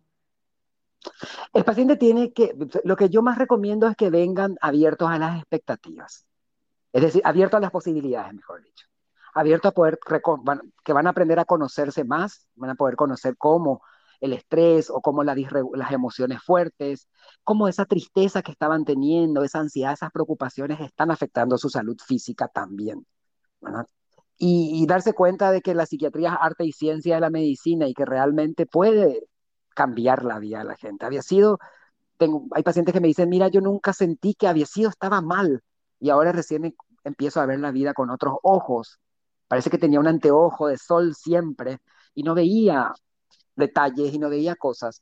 El 1.52 1.64
paciente 1.64 1.96
tiene 1.96 2.32
que, 2.32 2.54
lo 2.84 2.96
que 2.96 3.08
yo 3.08 3.22
más 3.22 3.38
recomiendo 3.38 3.88
es 3.88 3.96
que 3.96 4.10
vengan 4.10 4.56
abiertos 4.60 5.10
a 5.10 5.18
las 5.18 5.38
expectativas, 5.38 6.26
es 6.92 7.02
decir, 7.02 7.22
abiertos 7.24 7.58
a 7.58 7.60
las 7.60 7.70
posibilidades, 7.70 8.34
mejor 8.34 8.62
dicho, 8.62 8.86
abiertos 9.34 9.70
a 9.70 9.74
poder, 9.74 9.98
que 10.84 10.92
van 10.92 11.06
a 11.06 11.10
aprender 11.10 11.38
a 11.38 11.44
conocerse 11.44 12.04
más, 12.04 12.48
van 12.54 12.70
a 12.70 12.74
poder 12.74 12.96
conocer 12.96 13.36
cómo 13.36 13.82
el 14.22 14.32
estrés 14.34 14.88
o 14.88 15.00
cómo 15.00 15.24
las 15.24 15.36
emociones 15.90 16.42
fuertes, 16.42 17.08
cómo 17.42 17.66
esa 17.66 17.86
tristeza 17.86 18.40
que 18.42 18.52
estaban 18.52 18.84
teniendo, 18.84 19.42
esa 19.42 19.58
ansiedad, 19.58 19.92
esas 19.92 20.12
preocupaciones 20.12 20.80
están 20.80 21.10
afectando 21.10 21.58
su 21.58 21.68
salud 21.68 21.96
física 22.06 22.46
también. 22.46 23.04
Y, 24.38 24.86
darse 24.86 25.12
cuenta 25.12 25.50
de 25.50 25.60
que 25.60 25.74
la 25.74 25.86
psiquiatría 25.86 26.30
es 26.30 26.38
arte 26.40 26.64
y 26.64 26.72
ciencia 26.72 27.16
de 27.16 27.20
la 27.20 27.30
medicina 27.30 27.88
y 27.88 27.94
que 27.94 28.04
realmente 28.04 28.64
puede 28.64 29.28
cambiar 29.74 30.24
la 30.24 30.38
vida 30.38 30.58
de 30.58 30.64
la 30.64 30.76
gente. 30.76 31.06
Había 31.06 31.22
sido, 31.22 31.58
tengo, 32.18 32.46
hay 32.52 32.62
pacientes 32.62 32.92
que 32.92 33.00
me 33.00 33.08
dicen, 33.08 33.28
mira, 33.28 33.48
yo 33.48 33.60
nunca 33.60 33.92
sentí 33.92 34.34
que 34.34 34.48
había 34.48 34.66
sido, 34.66 34.90
estaba 34.90 35.20
mal 35.20 35.62
y 36.00 36.10
ahora 36.10 36.32
recién 36.32 36.74
empiezo 37.04 37.40
a 37.40 37.46
ver 37.46 37.60
la 37.60 37.70
vida 37.70 37.94
con 37.94 38.10
otros 38.10 38.36
ojos. 38.42 39.00
Parece 39.48 39.70
que 39.70 39.78
tenía 39.78 40.00
un 40.00 40.06
anteojo 40.06 40.68
de 40.68 40.78
sol 40.78 41.14
siempre 41.14 41.80
y 42.14 42.22
no 42.22 42.34
veía 42.34 42.92
detalles 43.56 44.14
y 44.14 44.18
no 44.18 44.30
veía 44.30 44.56
cosas. 44.56 45.00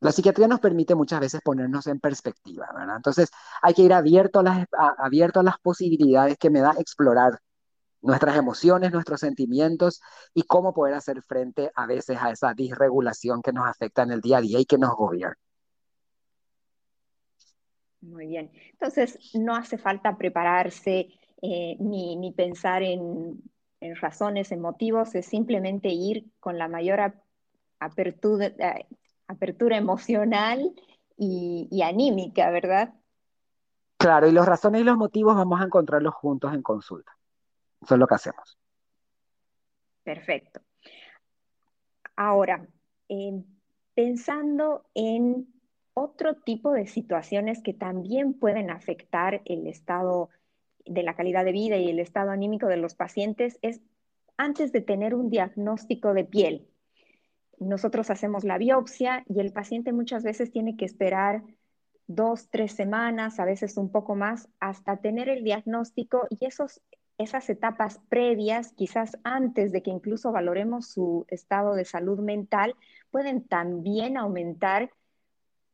La 0.00 0.12
psiquiatría 0.12 0.48
nos 0.48 0.60
permite 0.60 0.94
muchas 0.94 1.20
veces 1.20 1.40
ponernos 1.42 1.86
en 1.86 2.00
perspectiva, 2.00 2.68
¿verdad? 2.74 2.96
Entonces 2.96 3.30
hay 3.60 3.74
que 3.74 3.82
ir 3.82 3.92
abierto 3.92 4.40
a 4.40 4.42
las, 4.42 4.66
abierto 4.98 5.40
a 5.40 5.42
las 5.42 5.58
posibilidades 5.58 6.38
que 6.38 6.50
me 6.50 6.60
da 6.60 6.74
explorar 6.78 7.40
nuestras 8.02 8.36
emociones, 8.36 8.92
nuestros 8.92 9.20
sentimientos 9.20 10.00
y 10.34 10.42
cómo 10.42 10.72
poder 10.72 10.94
hacer 10.94 11.22
frente 11.22 11.70
a 11.74 11.86
veces 11.86 12.18
a 12.20 12.30
esa 12.30 12.54
disregulación 12.54 13.42
que 13.42 13.52
nos 13.52 13.68
afecta 13.68 14.02
en 14.02 14.12
el 14.12 14.20
día 14.20 14.38
a 14.38 14.40
día 14.40 14.60
y 14.60 14.64
que 14.64 14.78
nos 14.78 14.94
gobierna. 14.94 15.36
Muy 18.00 18.26
bien. 18.26 18.50
Entonces, 18.72 19.18
no 19.34 19.54
hace 19.54 19.76
falta 19.76 20.16
prepararse 20.16 21.08
eh, 21.42 21.76
ni, 21.78 22.16
ni, 22.16 22.32
pensar 22.32 22.82
en, 22.82 23.42
en, 23.80 23.96
razones, 23.96 24.52
en 24.52 24.60
motivos, 24.60 25.14
es 25.14 25.26
simplemente 25.26 25.88
ir 25.88 26.24
con 26.40 26.56
la 26.56 26.66
mayor 26.66 27.14
apertura, 27.78 28.46
eh, 28.46 28.86
apertura 29.26 29.76
emocional 29.76 30.72
y, 31.16 31.82
anímica, 31.82 32.50
¿verdad? 32.50 32.94
Claro, 33.98 34.26
y 34.28 34.32
las 34.32 34.46
razones 34.46 34.80
y 34.80 34.84
los 34.84 34.96
motivos 34.96 35.36
vamos 35.36 35.60
a 35.60 35.64
encontrarlos 35.64 36.14
juntos 36.14 36.54
en 36.54 36.62
consulta. 36.62 37.12
Eso 37.80 37.94
es 37.94 37.98
lo 37.98 38.06
que 38.06 38.14
hacemos. 38.14 38.58
Perfecto. 40.02 40.60
Ahora, 42.16 42.66
em, 43.08 43.44
pensando 43.94 44.84
en 44.94 45.46
otro 45.94 46.36
tipo 46.36 46.72
de 46.72 46.86
situaciones 46.86 47.62
que 47.62 47.74
también 47.74 48.34
pueden 48.34 48.70
afectar 48.70 49.42
el 49.44 49.66
estado 49.66 50.30
de 50.84 51.02
la 51.02 51.14
calidad 51.14 51.44
de 51.44 51.52
vida 51.52 51.76
y 51.76 51.90
el 51.90 51.98
estado 51.98 52.30
anímico 52.30 52.66
de 52.66 52.76
los 52.76 52.94
pacientes, 52.94 53.58
es 53.62 53.80
antes 54.36 54.72
de 54.72 54.80
tener 54.80 55.14
un 55.14 55.28
diagnóstico 55.28 56.14
de 56.14 56.24
piel 56.24 56.70
nosotros 57.60 58.10
hacemos 58.10 58.42
la 58.42 58.58
biopsia 58.58 59.22
y 59.28 59.38
el 59.38 59.52
paciente 59.52 59.92
muchas 59.92 60.24
veces 60.24 60.50
tiene 60.50 60.76
que 60.76 60.86
esperar 60.86 61.44
dos, 62.06 62.48
tres 62.50 62.72
semanas, 62.72 63.38
a 63.38 63.44
veces 63.44 63.76
un 63.76 63.92
poco 63.92 64.16
más, 64.16 64.48
hasta 64.58 64.96
tener 64.96 65.28
el 65.28 65.44
diagnóstico 65.44 66.26
y 66.30 66.46
esos, 66.46 66.80
esas 67.22 67.50
etapas 67.50 68.00
previas, 68.08 68.72
quizás 68.72 69.18
antes 69.24 69.72
de 69.72 69.82
que 69.82 69.90
incluso 69.90 70.32
valoremos 70.32 70.86
su 70.86 71.26
estado 71.28 71.74
de 71.74 71.84
salud 71.84 72.18
mental, 72.20 72.74
pueden 73.10 73.42
también 73.42 74.16
aumentar 74.16 74.90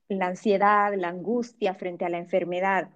la 0.08 0.26
ansiedad, 0.26 0.92
la 0.96 1.08
angustia 1.08 1.74
frente 1.74 2.04
a 2.04 2.08
la 2.08 2.18
enfermedad. 2.18 2.90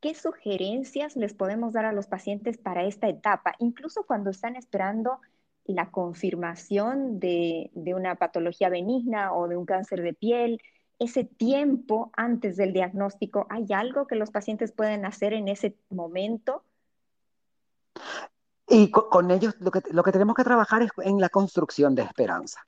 ¿Qué 0.00 0.14
sugerencias 0.14 1.16
les 1.16 1.34
podemos 1.34 1.72
dar 1.72 1.84
a 1.84 1.92
los 1.92 2.06
pacientes 2.06 2.58
para 2.58 2.84
esta 2.84 3.08
etapa, 3.08 3.54
incluso 3.58 4.04
cuando 4.06 4.30
están 4.30 4.56
esperando 4.56 5.20
la 5.66 5.90
confirmación 5.90 7.18
de, 7.20 7.70
una 7.74 8.16
patología 8.16 8.68
benigna 8.68 9.32
o 9.34 9.48
de 9.48 9.56
un 9.56 9.64
cáncer 9.66 10.02
de 10.02 10.12
piel, 10.12 10.60
ese 10.98 11.24
tiempo 11.24 12.10
antes 12.16 12.56
del 12.56 12.72
diagnóstico, 12.72 13.46
¿hay 13.50 13.66
algo 13.74 14.06
que 14.06 14.16
los 14.16 14.30
pacientes 14.30 14.72
pueden 14.72 15.04
hacer 15.04 15.32
en 15.32 15.48
ese 15.48 15.76
momento? 15.90 16.62
Y 18.66 18.90
con, 18.90 19.30
ellos 19.30 19.54
lo 19.60 19.70
que, 19.70 19.82
lo 19.90 20.02
que 20.02 20.12
tenemos 20.12 20.34
que 20.34 20.44
trabajar 20.44 20.82
es 20.82 20.90
en 20.98 21.20
la 21.20 21.28
construcción 21.28 21.94
de 21.94 22.02
esperanza. 22.02 22.60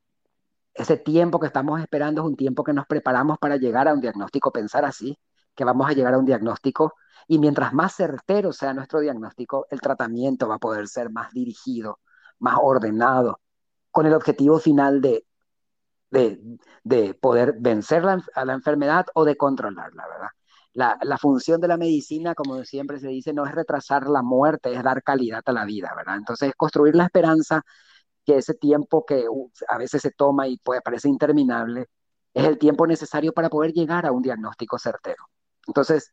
Ese 0.75 0.99
tiempo 0.99 1.41
que 1.41 1.47
estamos 1.47 1.81
esperando 1.81 2.21
es 2.21 2.27
un 2.27 2.37
tiempo 2.37 2.63
que 2.63 2.75
nos 2.75 2.87
preparamos 2.87 3.39
para 3.39 3.57
llegar 3.57 3.89
a 3.89 3.95
un 3.95 4.01
diagnóstico, 4.01 4.53
pensar 4.53 4.85
así, 4.85 5.19
que 5.55 5.65
vamos 5.65 5.89
a 5.89 5.95
llegar 5.95 6.13
a 6.13 6.19
un 6.19 6.27
diagnóstico 6.27 6.95
y 7.27 7.39
mientras 7.39 7.73
más 7.73 7.95
certero 7.95 8.53
sea 8.53 8.75
nuestro 8.75 9.01
diagnóstico, 9.01 9.67
el 9.71 9.81
tratamiento 9.81 10.47
va 10.49 10.57
a 10.57 10.59
poder 10.59 10.87
ser 10.87 11.11
más 11.11 11.33
dirigido 11.33 11.99
más 12.39 12.57
ordenado, 12.61 13.41
con 13.91 14.07
el 14.07 14.15
objetivo 14.15 14.59
final 14.59 15.01
de, 15.01 15.25
de, 16.11 17.15
poder 17.15 17.55
vencer 17.59 18.05
a 18.35 18.45
la 18.45 18.53
enfermedad 18.53 19.07
o 19.15 19.25
de 19.25 19.37
controlarla, 19.37 20.07
¿verdad? 20.07 20.29
La, 20.77 21.19
función 21.19 21.61
de 21.61 21.69
la 21.69 21.79
medicina, 21.79 22.35
como 22.35 22.63
siempre 22.65 22.99
se 23.01 23.09
dice, 23.09 23.33
no 23.33 23.47
es 23.47 23.55
retrasar 23.55 24.09
la 24.09 24.23
muerte, 24.23 24.73
es 24.75 24.83
dar 24.83 25.03
calidad 25.03 25.43
a 25.47 25.53
la 25.53 25.65
vida, 25.65 25.93
¿verdad? 25.97 26.17
Entonces, 26.17 26.53
construir 26.57 26.95
la 26.95 27.05
esperanza 27.05 27.63
que 28.25 28.37
ese 28.39 28.55
tiempo 28.55 29.05
que 29.07 29.27
a 29.69 29.79
veces 29.79 30.03
se 30.03 30.11
toma 30.13 30.49
y 30.49 30.59
puede, 30.59 30.83
parece 30.83 31.09
interminable, 31.09 31.87
es 32.35 32.45
el 32.47 32.59
tiempo 32.59 32.87
necesario 32.87 33.33
para 33.33 33.49
poder 33.51 33.73
llegar 33.73 34.07
a 34.07 34.13
un 34.13 34.23
diagnóstico 34.23 34.79
certero. 34.79 35.25
Entonces, 35.67 36.13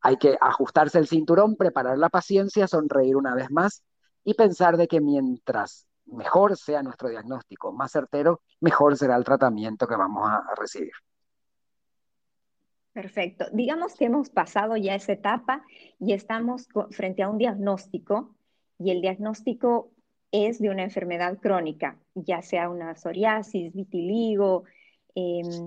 hay 0.00 0.16
que 0.16 0.36
ajustarse 0.40 0.98
el 0.98 1.08
cinturón, 1.08 1.56
preparar 1.56 1.98
la 1.98 2.08
paciencia, 2.08 2.66
sonreír 2.66 3.16
una 3.16 3.34
vez 3.34 3.50
más 3.50 3.84
y 4.24 4.34
pensar 4.34 4.76
de 4.76 4.88
que 4.88 5.00
mientras 5.00 5.86
mejor 6.06 6.56
sea 6.56 6.82
nuestro 6.82 7.08
diagnóstico, 7.08 7.72
más 7.72 7.92
certero, 7.92 8.42
mejor 8.60 8.96
será 8.96 9.16
el 9.16 9.24
tratamiento 9.24 9.86
que 9.86 9.96
vamos 9.96 10.28
a, 10.28 10.42
recibir. 10.56 10.92
Perfecto. 12.92 13.46
Digamos 13.52 13.94
que 13.94 14.06
hemos 14.06 14.30
pasado 14.30 14.76
ya 14.76 14.94
esa 14.94 15.12
etapa 15.12 15.64
y 16.00 16.12
estamos 16.12 16.68
frente 16.90 17.22
a 17.22 17.30
un 17.30 17.38
diagnóstico 17.38 18.34
y 18.78 18.90
el 18.90 19.00
diagnóstico 19.00 19.90
es 20.32 20.58
de 20.58 20.70
una 20.70 20.82
enfermedad 20.82 21.38
crónica, 21.38 21.98
ya 22.14 22.42
sea 22.42 22.68
una 22.68 22.96
psoriasis, 22.96 23.72
vitiligo, 23.72 24.64
em, 25.14 25.66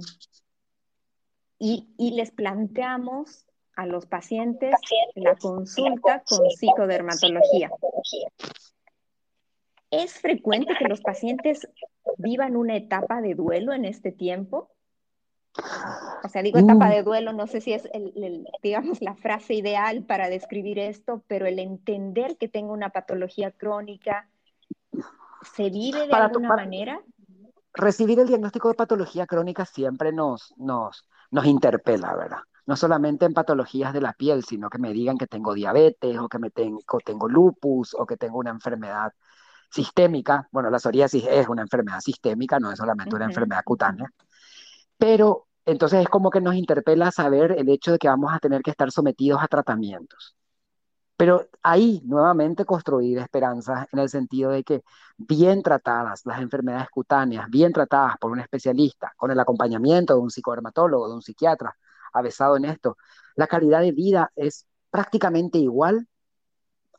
y, 1.60 1.88
y, 1.98 2.12
les 2.12 2.32
planteamos 2.32 3.46
a 3.76 3.86
los 3.86 4.06
pacientes 4.06 4.76
la 5.16 5.36
consulta 5.36 6.24
con 6.28 6.50
psicodermatología. 6.50 7.70
¿Es 9.92 10.14
frecuente 10.14 10.74
que 10.78 10.88
los 10.88 11.02
pacientes 11.02 11.68
vivan 12.18 12.58
una 12.58 12.76
etapa 12.76 13.22
de 13.22 13.36
duelo 13.36 13.74
en 13.74 13.86
este 13.86 14.12
tiempo? 14.12 14.73
O 16.24 16.30
sea, 16.30 16.42
digo 16.42 16.58
etapa 16.58 16.88
mm. 16.88 16.90
de 16.90 17.04
duelo, 17.04 17.34
no 17.34 17.48
sé 17.48 17.62
si 17.62 17.74
es, 17.74 17.88
digamos, 18.62 19.02
la 19.02 19.16
frase 19.16 19.54
ideal 19.54 20.04
para 20.04 20.30
describir 20.30 20.80
esto, 20.80 21.24
pero 21.28 21.46
el 21.46 21.60
entender 21.60 22.38
que 22.38 22.48
tengo 22.48 22.74
una 22.74 22.90
patología 22.90 23.52
crónica, 23.52 24.28
¿se 25.56 25.70
vive 25.70 26.08
de 26.08 26.14
alguna 26.14 26.50
manera? 26.50 27.02
Recibir 27.74 28.20
el 28.20 28.28
diagnóstico 28.28 28.70
de 28.70 28.76
patología 28.76 29.28
crónica 29.28 29.66
siempre 29.66 30.12
nos, 30.12 30.54
nos, 30.58 31.08
nos 31.32 31.46
interpela, 31.46 32.16
¿verdad? 32.16 32.40
no 32.66 32.76
solamente 32.76 33.26
en 33.26 33.34
patologías 33.34 33.94
de 33.94 34.02
la 34.02 34.14
piel, 34.14 34.44
sino 34.44 34.70
que 34.70 34.78
me 34.78 34.94
digan 34.94 35.18
que 35.18 35.28
tengo 35.28 35.54
diabetes 35.54 36.18
o 36.18 36.30
que 36.30 36.40
me 36.40 36.50
tengo, 36.50 36.82
tengo 37.04 37.28
lupus 37.28 37.94
o 37.94 38.06
que 38.06 38.18
tengo 38.18 38.38
una 38.38 38.52
enfermedad 38.52 39.14
sistémica. 39.70 40.48
Bueno, 40.52 40.70
la 40.70 40.80
psoriasis 40.80 41.26
es 41.30 41.48
una 41.50 41.64
enfermedad 41.64 42.00
sistémica, 42.00 42.60
no 42.60 42.72
es 42.72 42.78
solamente 42.78 43.16
una 43.16 43.26
enfermedad 43.26 43.64
cutánea. 43.66 44.12
Pero 45.04 45.48
entonces 45.66 46.00
es 46.00 46.08
como 46.08 46.30
que 46.30 46.40
nos 46.40 46.56
interpela 46.56 47.12
saber 47.12 47.52
el 47.58 47.68
hecho 47.68 47.92
de 47.92 47.98
que 47.98 48.08
vamos 48.08 48.32
a 48.34 48.40
tener 48.40 48.62
que 48.62 48.72
estar 48.72 48.90
sometidos 48.90 49.44
a 49.44 49.50
tratamientos. 49.50 50.34
Pero 51.18 51.50
ahí 51.62 52.02
nuevamente 52.06 52.64
construir 52.64 53.18
esperanzas 53.18 53.86
en 53.92 54.00
el 54.00 54.08
sentido 54.08 54.52
de 54.52 54.64
que 54.64 54.82
bien 55.18 55.62
tratadas 55.62 56.22
las 56.26 56.40
enfermedades 56.40 56.88
cutáneas, 56.90 57.50
bien 57.50 57.74
tratadas 57.74 58.18
por 58.18 58.32
un 58.32 58.40
especialista, 58.40 59.12
con 59.18 59.30
el 59.30 59.40
acompañamiento 59.42 60.14
de 60.16 60.22
un 60.22 60.32
psicodermatólogo, 60.32 61.10
de 61.10 61.16
un 61.16 61.22
psiquiatra, 61.22 61.76
avesado 62.14 62.56
en 62.56 62.64
esto. 62.64 62.96
La 63.36 63.48
calidad 63.48 63.82
de 63.82 63.92
vida 63.92 64.32
es 64.38 64.68
prácticamente 64.90 65.58
igual 65.58 66.08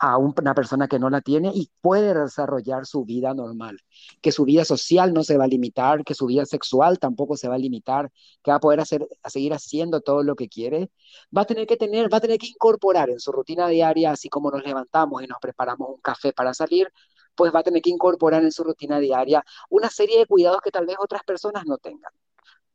a 0.00 0.18
una 0.18 0.54
persona 0.54 0.88
que 0.88 0.98
no 0.98 1.08
la 1.08 1.20
tiene 1.20 1.50
y 1.54 1.70
puede 1.80 2.14
desarrollar 2.14 2.86
su 2.86 3.04
vida 3.04 3.32
normal, 3.34 3.78
que 4.20 4.32
su 4.32 4.44
vida 4.44 4.64
social 4.64 5.12
no 5.14 5.24
se 5.24 5.38
va 5.38 5.44
a 5.44 5.46
limitar, 5.48 6.04
que 6.04 6.14
su 6.14 6.26
vida 6.26 6.44
sexual 6.46 6.98
tampoco 6.98 7.36
se 7.36 7.48
va 7.48 7.54
a 7.54 7.58
limitar, 7.58 8.10
que 8.42 8.50
va 8.50 8.56
a 8.56 8.60
poder 8.60 8.80
hacer, 8.80 9.06
a 9.22 9.30
seguir 9.30 9.54
haciendo 9.54 10.00
todo 10.00 10.22
lo 10.22 10.34
que 10.36 10.48
quiere, 10.48 10.90
va 11.36 11.42
a 11.42 11.44
tener 11.46 11.66
que 11.66 11.76
tener, 11.76 12.12
va 12.12 12.18
a 12.18 12.20
tener 12.20 12.38
que 12.38 12.48
incorporar 12.48 13.10
en 13.10 13.20
su 13.20 13.32
rutina 13.32 13.68
diaria, 13.68 14.10
así 14.12 14.28
como 14.28 14.50
nos 14.50 14.64
levantamos 14.64 15.22
y 15.22 15.26
nos 15.26 15.38
preparamos 15.40 15.88
un 15.88 16.00
café 16.00 16.32
para 16.32 16.54
salir, 16.54 16.92
pues 17.34 17.54
va 17.54 17.60
a 17.60 17.62
tener 17.62 17.82
que 17.82 17.90
incorporar 17.90 18.42
en 18.42 18.52
su 18.52 18.64
rutina 18.64 18.98
diaria 18.98 19.44
una 19.70 19.90
serie 19.90 20.18
de 20.18 20.26
cuidados 20.26 20.60
que 20.62 20.70
tal 20.70 20.86
vez 20.86 20.96
otras 21.00 21.22
personas 21.24 21.64
no 21.66 21.78
tengan. 21.78 22.12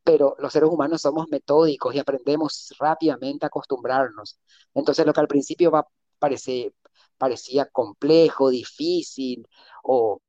Pero 0.02 0.34
los 0.38 0.52
seres 0.52 0.70
humanos 0.70 1.02
somos 1.02 1.28
metódicos 1.30 1.94
y 1.94 1.98
aprendemos 1.98 2.74
rápidamente 2.78 3.46
a 3.46 3.48
acostumbrarnos. 3.48 4.38
Entonces 4.74 5.06
lo 5.06 5.12
que 5.12 5.20
al 5.20 5.28
principio 5.28 5.70
va 5.70 5.80
a 5.80 5.88
parecer, 6.18 6.72
parecía 7.20 7.66
complejo, 7.66 8.48
difícil 8.48 9.46
o, 9.84 10.20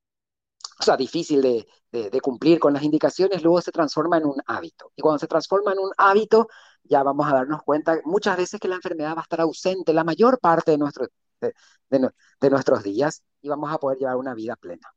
o 0.82 0.84
sea, 0.84 0.98
difícil 0.98 1.42
de, 1.42 2.22
cumplir 2.22 2.60
con 2.60 2.74
las 2.74 2.84
indicaciones, 2.84 3.44
luego 3.44 3.62
se 3.62 3.72
transforma 3.72 4.18
en 4.18 4.26
un 4.26 4.42
hábito. 4.46 4.92
Y 4.96 5.02
cuando 5.02 5.20
se 5.20 5.28
transforma 5.28 5.72
en 5.72 5.80
un 5.80 5.92
hábito, 5.98 6.48
ya 6.84 7.02
vamos 7.04 7.32
a 7.32 7.36
darnos 7.36 7.64
cuenta 7.64 8.00
muchas 8.04 8.36
veces 8.36 8.60
que 8.60 8.68
la 8.68 8.76
enfermedad 8.76 9.16
va 9.16 9.22
a 9.22 9.24
estar 9.24 9.42
ausente 9.42 9.94
la 9.94 10.04
mayor 10.04 10.40
parte 10.40 10.72
de, 10.72 10.78
nuestro, 10.78 11.08
de 11.40 12.50
nuestros 12.50 12.84
días 12.84 13.24
y 13.42 13.50
vamos 13.50 13.72
a 13.72 13.78
poder 13.78 14.00
llevar 14.00 14.18
una 14.18 14.34
vida 14.34 14.56
plena. 14.56 14.88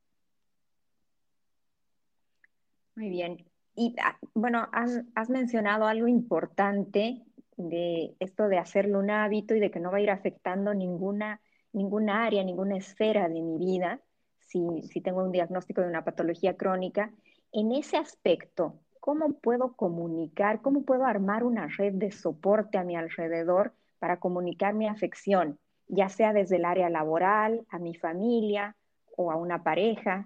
Muy 2.96 3.10
bien. 3.10 3.44
Y 3.76 3.94
ah, 4.02 4.18
bueno, 4.34 4.68
has, 4.72 5.02
has, 5.14 5.28
mencionado 5.28 5.86
algo 5.86 6.08
importante 6.08 7.24
de 7.56 8.14
esto 8.20 8.48
de 8.48 8.58
hacerlo 8.58 9.00
un 9.00 9.10
hábito 9.10 9.54
y 9.54 9.60
de 9.60 9.70
que 9.70 9.80
no 9.80 9.90
va 9.90 9.98
a 9.98 10.00
ir 10.00 10.10
afectando 10.10 10.72
ninguna 10.74 11.40
ninguna 11.74 12.24
área, 12.24 12.42
ninguna 12.42 12.76
esfera 12.76 13.28
de 13.28 13.42
mi 13.42 13.58
vida, 13.58 14.00
si, 14.38 14.82
si 14.90 15.00
tengo 15.00 15.22
un 15.22 15.32
diagnóstico 15.32 15.82
de 15.82 15.88
una 15.88 16.04
patología 16.04 16.56
crónica, 16.56 17.12
en 17.52 17.72
ese 17.72 17.96
aspecto, 17.96 18.80
¿cómo 19.00 19.34
puedo 19.34 19.74
comunicar, 19.74 20.62
cómo 20.62 20.84
puedo 20.84 21.04
armar 21.04 21.44
una 21.44 21.66
red 21.66 21.94
de 21.94 22.10
soporte 22.10 22.78
a 22.78 22.84
mi 22.84 22.96
alrededor 22.96 23.74
para 23.98 24.18
comunicar 24.18 24.74
mi 24.74 24.88
afección, 24.88 25.58
ya 25.88 26.08
sea 26.08 26.32
desde 26.32 26.56
el 26.56 26.64
área 26.64 26.88
laboral, 26.88 27.66
a 27.68 27.78
mi 27.78 27.94
familia 27.94 28.76
o 29.16 29.30
a 29.30 29.36
una 29.36 29.62
pareja? 29.62 30.24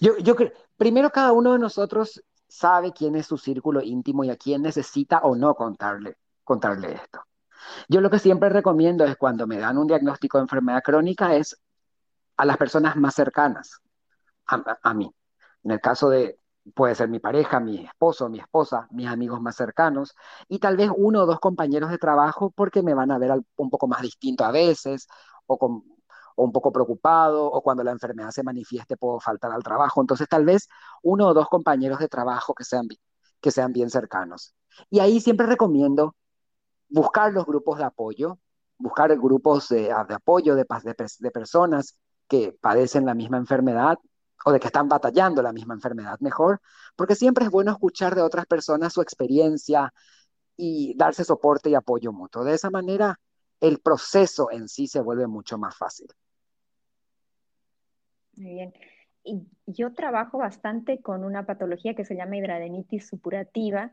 Yo, 0.00 0.18
yo 0.18 0.34
primero 0.76 1.10
cada 1.10 1.32
uno 1.32 1.52
de 1.52 1.58
nosotros 1.58 2.22
sabe 2.48 2.92
quién 2.92 3.16
es 3.16 3.26
su 3.26 3.38
círculo 3.38 3.82
íntimo 3.82 4.24
y 4.24 4.30
a 4.30 4.36
quién 4.36 4.62
necesita 4.62 5.20
o 5.20 5.36
no 5.36 5.54
contarle, 5.54 6.16
contarle 6.44 6.94
esto. 6.94 7.20
Yo 7.88 8.00
lo 8.00 8.10
que 8.10 8.18
siempre 8.18 8.48
recomiendo 8.48 9.04
es 9.04 9.16
cuando 9.16 9.46
me 9.46 9.58
dan 9.58 9.78
un 9.78 9.86
diagnóstico 9.86 10.38
de 10.38 10.42
enfermedad 10.42 10.82
crónica 10.82 11.34
es 11.36 11.56
a 12.36 12.44
las 12.44 12.56
personas 12.56 12.96
más 12.96 13.14
cercanas 13.14 13.80
a, 14.46 14.94
mí. 14.94 15.12
En 15.64 15.70
el 15.72 15.80
caso 15.80 16.08
de, 16.08 16.38
puede 16.74 16.94
ser 16.94 17.08
mi 17.08 17.18
pareja, 17.18 17.60
mi 17.60 17.84
esposo, 17.84 18.28
mi 18.28 18.38
esposa, 18.38 18.86
mis 18.90 19.08
amigos 19.08 19.40
más 19.40 19.56
cercanos 19.56 20.14
y 20.48 20.58
tal 20.58 20.76
vez 20.76 20.90
uno 20.96 21.22
o 21.22 21.26
dos 21.26 21.40
compañeros 21.40 21.90
de 21.90 21.98
trabajo 21.98 22.50
porque 22.50 22.82
me 22.82 22.94
van 22.94 23.10
a 23.10 23.18
ver 23.18 23.32
un 23.56 23.70
poco 23.70 23.88
más 23.88 24.02
distinto 24.02 24.44
a 24.44 24.50
veces 24.52 25.06
o, 25.46 25.58
con, 25.58 25.82
o 26.36 26.44
un 26.44 26.52
poco 26.52 26.72
preocupado 26.72 27.46
o 27.46 27.62
cuando 27.62 27.82
la 27.84 27.92
enfermedad 27.92 28.30
se 28.30 28.42
manifieste 28.42 28.96
puedo 28.96 29.20
faltar 29.20 29.52
al 29.52 29.62
trabajo. 29.62 30.00
Entonces 30.00 30.28
tal 30.28 30.44
vez 30.44 30.68
uno 31.02 31.28
o 31.28 31.34
dos 31.34 31.48
compañeros 31.48 31.98
de 31.98 32.08
trabajo 32.08 32.54
que 32.54 32.64
sean, 32.64 32.86
que 33.40 33.50
sean 33.50 33.72
bien 33.72 33.90
cercanos. 33.90 34.54
Y 34.90 35.00
ahí 35.00 35.20
siempre 35.20 35.46
recomiendo 35.46 36.14
buscar 36.88 37.32
los 37.32 37.46
grupos 37.46 37.78
de 37.78 37.84
apoyo, 37.84 38.38
buscar 38.78 39.16
grupos 39.16 39.68
de, 39.68 39.90
apoyo 39.90 40.54
de, 40.54 40.64
de, 40.64 41.30
personas 41.30 41.98
que 42.28 42.56
padecen 42.60 43.06
la 43.06 43.14
misma 43.14 43.38
enfermedad 43.38 43.98
o 44.44 44.52
de 44.52 44.60
que 44.60 44.66
están 44.66 44.88
batallando 44.88 45.42
la 45.42 45.52
misma 45.52 45.74
enfermedad 45.74 46.18
mejor, 46.20 46.60
porque 46.94 47.14
siempre 47.14 47.44
es 47.44 47.50
bueno 47.50 47.72
escuchar 47.72 48.14
de 48.14 48.22
otras 48.22 48.46
personas 48.46 48.92
su 48.92 49.00
experiencia 49.00 49.92
y 50.56 50.94
darse 50.96 51.24
soporte 51.24 51.70
y 51.70 51.74
apoyo 51.74 52.12
mutuo. 52.12 52.44
De 52.44 52.54
esa 52.54 52.70
manera, 52.70 53.18
el 53.60 53.80
proceso 53.80 54.50
en 54.50 54.68
sí 54.68 54.86
se 54.86 55.00
vuelve 55.00 55.26
mucho 55.26 55.58
más 55.58 55.76
fácil. 55.76 56.08
Muy 58.36 58.54
bien. 58.54 58.74
Y 59.24 59.48
yo 59.66 59.92
trabajo 59.92 60.38
bastante 60.38 61.00
con 61.00 61.24
una 61.24 61.46
patología 61.46 61.94
que 61.94 62.04
se 62.04 62.14
llama 62.14 62.36
hidradenitis 62.36 63.08
supurativa, 63.08 63.92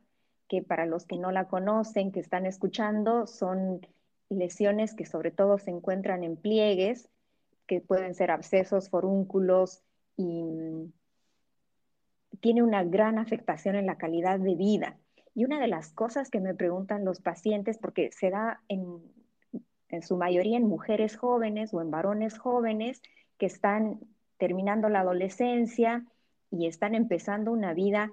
que 0.53 0.61
para 0.61 0.85
los 0.85 1.07
que 1.07 1.17
no 1.17 1.31
la 1.31 1.47
conocen, 1.47 2.11
que 2.11 2.19
están 2.19 2.45
escuchando, 2.45 3.25
son 3.25 3.87
lesiones 4.29 4.93
que 4.93 5.03
sobre 5.03 5.31
todo 5.31 5.57
se 5.57 5.71
encuentran 5.71 6.23
en 6.23 6.37
pliegues, 6.37 7.09
que 7.65 7.81
pueden 7.81 8.13
ser 8.13 8.29
abscesos, 8.29 8.87
forúnculos, 8.87 9.81
y 10.15 10.43
mm, 10.43 10.93
tiene 12.39 12.61
una 12.61 12.83
gran 12.83 13.17
afectación 13.17 13.75
en 13.75 13.87
la 13.87 13.97
calidad 13.97 14.39
de 14.39 14.53
vida. 14.53 14.95
Y 15.33 15.43
una 15.43 15.59
de 15.59 15.65
las 15.65 15.91
cosas 15.91 16.29
que 16.29 16.39
me 16.39 16.53
preguntan 16.53 17.03
los 17.03 17.19
pacientes, 17.19 17.79
porque 17.79 18.11
se 18.11 18.29
da 18.29 18.61
en, 18.67 19.01
en 19.89 20.03
su 20.03 20.17
mayoría 20.17 20.57
en 20.57 20.67
mujeres 20.67 21.17
jóvenes 21.17 21.73
o 21.73 21.81
en 21.81 21.89
varones 21.89 22.37
jóvenes 22.37 23.01
que 23.39 23.47
están 23.47 24.01
terminando 24.37 24.87
la 24.87 24.99
adolescencia 24.99 26.05
y 26.51 26.67
están 26.67 26.93
empezando 26.93 27.51
una 27.51 27.73
vida 27.73 28.11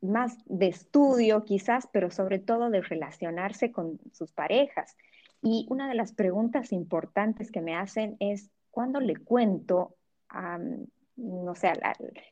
más 0.00 0.36
de 0.46 0.68
estudio 0.68 1.44
quizás, 1.44 1.88
pero 1.92 2.10
sobre 2.10 2.38
todo 2.38 2.70
de 2.70 2.80
relacionarse 2.80 3.72
con 3.72 3.98
sus 4.12 4.32
parejas. 4.32 4.96
Y 5.42 5.66
una 5.70 5.88
de 5.88 5.94
las 5.94 6.12
preguntas 6.12 6.72
importantes 6.72 7.50
que 7.50 7.60
me 7.60 7.76
hacen 7.76 8.16
es, 8.20 8.50
¿cuándo 8.70 9.00
le 9.00 9.16
cuento 9.16 9.96
no 11.16 11.54
sé, 11.54 11.72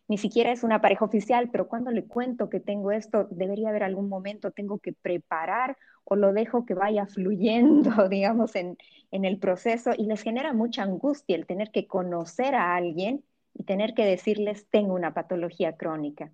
ni 0.09 0.19
siquiera 0.19 0.53
es 0.53 0.63
una 0.63 0.81
pareja 0.81 1.05
oficial, 1.05 1.49
pero 1.51 1.69
cuando 1.69 1.91
le 1.91 2.05
cuento 2.05 2.51
que 2.51 2.61
tengo 2.61 2.93
esto, 2.93 3.27
debería 3.31 3.71
haber 3.71 3.83
algún 3.83 4.09
momento, 4.09 4.51
tengo 4.51 4.79
que 4.79 4.93
preparar 4.93 5.79
o 6.05 6.17
lo 6.17 6.33
dejo 6.33 6.67
que 6.67 6.75
vaya 6.75 7.07
fluyendo, 7.07 8.09
digamos, 8.09 8.55
en, 8.57 8.77
en 9.11 9.25
el 9.25 9.39
proceso 9.39 9.93
y 9.97 10.05
les 10.05 10.23
genera 10.23 10.53
mucha 10.53 10.83
angustia 10.83 11.37
el 11.37 11.47
tener 11.47 11.71
que 11.71 11.87
conocer 11.87 12.55
a 12.55 12.77
alguien 12.77 13.25
y 13.55 13.65
tener 13.65 13.95
que 13.95 14.05
decirles, 14.05 14.69
tengo 14.69 14.95
una 14.95 15.15
patología 15.15 15.77
crónica. 15.77 16.31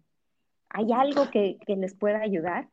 ¿Hay 0.70 0.92
algo 0.92 1.28
que, 1.30 1.58
les 1.66 1.94
pueda 1.94 2.20
ayudar? 2.20 2.68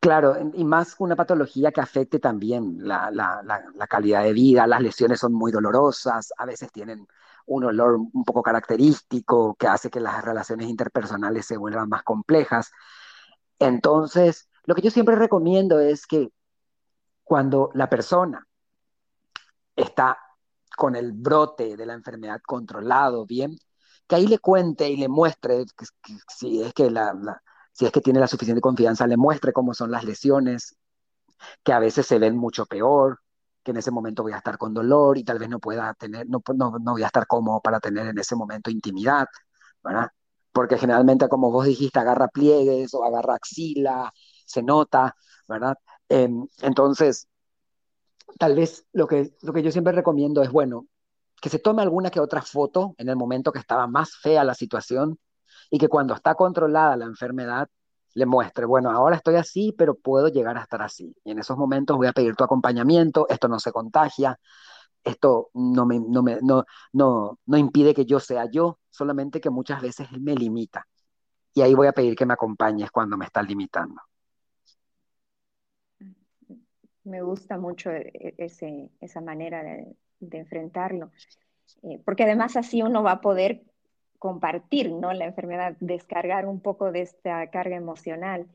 Claro, 0.00 0.36
y 0.52 0.64
más 0.64 0.96
una 0.98 1.14
patología 1.14 1.70
que 1.70 1.80
afecte 1.80 2.18
también 2.18 2.76
la, 2.80 3.86
calidad 3.88 4.24
de 4.24 4.32
vida, 4.32 4.66
las 4.66 4.80
lesiones 4.80 5.20
son 5.20 5.32
muy 5.32 5.52
dolorosas, 5.52 6.32
a 6.36 6.44
veces 6.44 6.72
tienen 6.72 7.06
un 7.46 7.64
olor 7.64 7.94
un 7.94 8.24
poco 8.24 8.42
característico 8.42 9.54
que 9.54 9.68
hace 9.68 9.90
que 9.90 10.00
las 10.00 10.24
relaciones 10.24 10.68
interpersonales 10.68 11.46
se 11.46 11.56
vuelvan 11.56 11.88
más 11.88 12.02
complejas. 12.02 12.72
Entonces, 13.58 14.48
lo 14.64 14.74
que 14.74 14.82
yo 14.82 14.90
siempre 14.90 15.14
recomiendo 15.14 15.78
es 15.78 16.06
que 16.06 16.30
cuando 17.22 17.70
la 17.74 17.88
persona 17.88 18.46
está 19.76 20.18
con 20.76 20.96
el 20.96 21.12
brote 21.12 21.76
de 21.76 21.86
la 21.86 21.94
enfermedad 21.94 22.40
controlado 22.44 23.24
bien, 23.24 23.56
que 24.06 24.16
ahí 24.16 24.26
le 24.26 24.38
cuente 24.38 24.88
y 24.88 24.96
le 24.96 25.08
muestre, 25.08 25.64
si, 26.28 26.60
es 26.62 26.72
que 26.74 26.88
si 27.72 27.86
es 27.86 27.92
que 27.92 28.00
tiene 28.00 28.20
la 28.20 28.28
suficiente 28.28 28.60
confianza, 28.60 29.06
le 29.06 29.16
muestre 29.16 29.52
cómo 29.52 29.74
son 29.74 29.90
las 29.90 30.04
lesiones, 30.04 30.76
que 31.62 31.72
a 31.72 31.78
veces 31.78 32.06
se 32.06 32.18
ven 32.18 32.36
mucho 32.36 32.66
peor, 32.66 33.20
que 33.62 33.70
en 33.72 33.76
ese 33.78 33.90
momento 33.90 34.22
voy 34.22 34.32
a 34.32 34.38
estar 34.38 34.58
con 34.58 34.74
dolor 34.74 35.18
y 35.18 35.24
tal 35.24 35.38
vez 35.38 35.48
no 35.48 35.58
pueda 35.60 35.94
tener, 35.94 36.28
no, 36.28 36.42
no, 36.54 36.78
no 36.78 36.92
voy 36.92 37.02
a 37.02 37.06
estar 37.06 37.26
cómodo 37.26 37.60
para 37.60 37.80
tener 37.80 38.06
en 38.08 38.18
ese 38.18 38.36
momento 38.36 38.70
intimidad, 38.70 39.26
¿verdad? 39.82 40.08
Porque 40.52 40.78
generalmente, 40.78 41.28
como 41.28 41.50
vos 41.50 41.66
dijiste, 41.66 41.98
agarra 41.98 42.28
pliegues 42.28 42.92
o 42.94 43.04
agarra 43.04 43.36
axila, 43.36 44.12
se 44.44 44.62
nota, 44.62 45.14
¿verdad? 45.48 45.76
Em, 46.08 46.46
entonces, 46.62 47.28
tal 48.38 48.54
vez 48.54 48.86
lo 48.92 49.06
que, 49.06 49.32
lo 49.42 49.52
que 49.52 49.62
yo 49.62 49.70
siempre 49.70 49.92
recomiendo 49.92 50.42
es, 50.42 50.50
bueno, 50.50 50.86
que 51.42 51.48
se 51.50 51.58
tome 51.58 51.82
alguna 51.82 52.10
que 52.10 52.20
otra 52.20 52.40
foto 52.40 52.94
en 52.98 53.08
el 53.08 53.16
momento 53.16 53.50
que 53.50 53.58
estaba 53.58 53.88
más 53.88 54.14
fea 54.16 54.44
la 54.44 54.54
situación 54.54 55.18
y 55.70 55.78
que 55.78 55.88
cuando 55.88 56.14
está 56.14 56.36
controlada 56.36 56.96
la 56.96 57.06
enfermedad 57.06 57.68
le 58.14 58.26
muestre, 58.26 58.64
bueno, 58.64 58.92
ahora 58.92 59.16
estoy 59.16 59.34
así, 59.34 59.74
pero 59.76 59.96
puedo 59.96 60.28
llegar 60.28 60.56
a 60.56 60.62
estar 60.62 60.82
así. 60.82 61.16
Y 61.24 61.32
en 61.32 61.40
esos 61.40 61.58
momentos 61.58 61.96
voy 61.96 62.06
a 62.06 62.12
pedir 62.12 62.36
tu 62.36 62.44
acompañamiento, 62.44 63.26
esto 63.28 63.48
no 63.48 63.58
se 63.58 63.72
contagia, 63.72 64.38
esto 65.02 65.50
no 65.54 65.84
me, 65.84 65.98
no, 65.98 66.22
me, 66.22 66.38
no, 66.42 66.64
no, 66.92 67.40
no 67.44 67.56
impide 67.56 67.92
que 67.92 68.06
yo 68.06 68.20
sea 68.20 68.48
yo, 68.48 68.78
solamente 68.88 69.40
que 69.40 69.50
muchas 69.50 69.82
veces 69.82 70.12
me 70.12 70.36
limita. 70.36 70.86
Y 71.54 71.62
ahí 71.62 71.74
voy 71.74 71.88
a 71.88 71.92
pedir 71.92 72.14
que 72.14 72.26
me 72.26 72.34
acompañes 72.34 72.92
cuando 72.92 73.16
me 73.16 73.24
está 73.24 73.42
limitando. 73.42 74.00
Me 77.02 77.20
gusta 77.20 77.58
mucho 77.58 77.90
e, 77.90 78.12
e, 78.14 78.34
ese, 78.38 78.92
esa 79.00 79.20
manera 79.20 79.64
de, 79.64 79.96
de 80.22 80.38
enfrentarlo. 80.38 81.10
Eh, 81.82 82.00
porque 82.04 82.24
además 82.24 82.56
así 82.56 82.82
uno 82.82 83.02
va 83.02 83.12
a 83.12 83.20
poder 83.20 83.62
compartir 84.18 84.90
¿no? 84.90 85.12
la 85.12 85.24
enfermedad, 85.24 85.76
descargar 85.80 86.46
un 86.46 86.60
poco 86.60 86.92
de 86.92 87.02
esta 87.02 87.50
carga 87.50 87.76
emocional. 87.76 88.46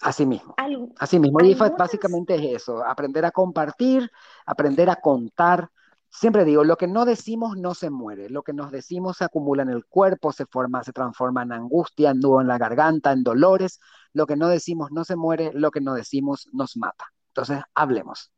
Así 0.00 0.26
mismo. 0.26 0.54
Así 0.98 1.20
mismo. 1.20 1.40
Y 1.44 1.54
básicamente 1.54 2.34
es 2.34 2.62
eso, 2.62 2.84
aprender 2.84 3.24
a 3.24 3.30
compartir, 3.30 4.10
aprender 4.44 4.90
a 4.90 4.96
contar. 4.96 5.70
Siempre 6.08 6.44
digo, 6.44 6.64
lo 6.64 6.76
que 6.76 6.88
no 6.88 7.04
decimos 7.04 7.56
no 7.56 7.74
se 7.74 7.88
muere, 7.88 8.28
lo 8.28 8.42
que 8.42 8.52
nos 8.52 8.72
decimos 8.72 9.18
se 9.18 9.24
acumula 9.24 9.62
en 9.62 9.70
el 9.70 9.86
cuerpo, 9.86 10.32
se 10.32 10.44
forma, 10.44 10.82
se 10.82 10.92
transforma 10.92 11.44
en 11.44 11.52
angustia, 11.52 12.10
en 12.10 12.18
nudo 12.18 12.40
en 12.40 12.48
la 12.48 12.58
garganta, 12.58 13.12
en 13.12 13.22
dolores. 13.22 13.78
Lo 14.12 14.26
que 14.26 14.36
no 14.36 14.48
decimos 14.48 14.90
no 14.90 15.04
se 15.04 15.14
muere, 15.14 15.52
lo 15.54 15.70
que 15.70 15.80
no 15.80 15.94
decimos 15.94 16.48
nos 16.52 16.76
mata. 16.76 17.04
Entonces, 17.28 17.60
hablemos. 17.74 18.32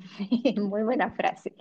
Muy 0.56 0.82
buena 0.82 1.10
frase. 1.10 1.54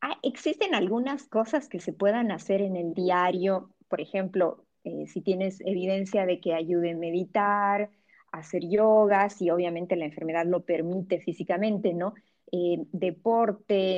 Ah, 0.00 0.18
¿Existen 0.22 0.74
algunas 0.74 1.24
cosas 1.24 1.68
que 1.68 1.80
se 1.80 1.92
puedan 1.92 2.30
hacer 2.30 2.60
en 2.60 2.76
el 2.76 2.94
diario? 2.94 3.70
Por 3.88 4.00
ejemplo, 4.00 4.64
eh, 4.84 5.06
si 5.06 5.22
tienes 5.22 5.60
evidencia 5.62 6.26
de 6.26 6.40
que 6.40 6.54
ayude 6.54 6.92
a 6.92 6.96
meditar, 6.96 7.90
hacer 8.32 8.68
yoga, 8.68 9.30
si 9.30 9.50
obviamente 9.50 9.96
la 9.96 10.04
enfermedad 10.04 10.44
lo 10.46 10.64
permite 10.64 11.20
físicamente, 11.20 11.94
¿no? 11.94 12.14
Eh, 12.52 12.84
deporte, 12.92 13.96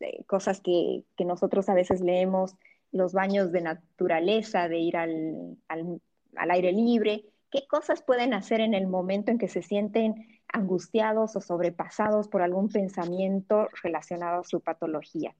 eh, 0.00 0.24
cosas 0.26 0.60
que, 0.60 1.04
nosotros 1.18 1.68
a 1.68 1.74
veces 1.74 2.00
leemos, 2.00 2.56
los 2.90 3.12
baños 3.12 3.52
de 3.52 3.60
naturaleza, 3.60 4.68
de 4.68 4.78
ir 4.78 4.96
al, 4.96 5.58
al 5.68 6.50
aire 6.50 6.72
libre. 6.72 7.24
¿Qué 7.50 7.66
cosas 7.66 8.02
pueden 8.02 8.32
hacer 8.34 8.60
en 8.60 8.74
el 8.74 8.86
momento 8.86 9.30
en 9.30 9.38
que 9.38 9.48
se 9.48 9.62
sienten 9.62 10.41
angustiados 10.52 11.34
o 11.36 11.40
sobrepasados 11.40 12.28
por 12.28 12.42
algún 12.42 12.68
pensamiento 12.68 13.68
relacionado 13.82 14.40
a 14.40 14.44
su 14.44 14.60
patología? 14.60 15.34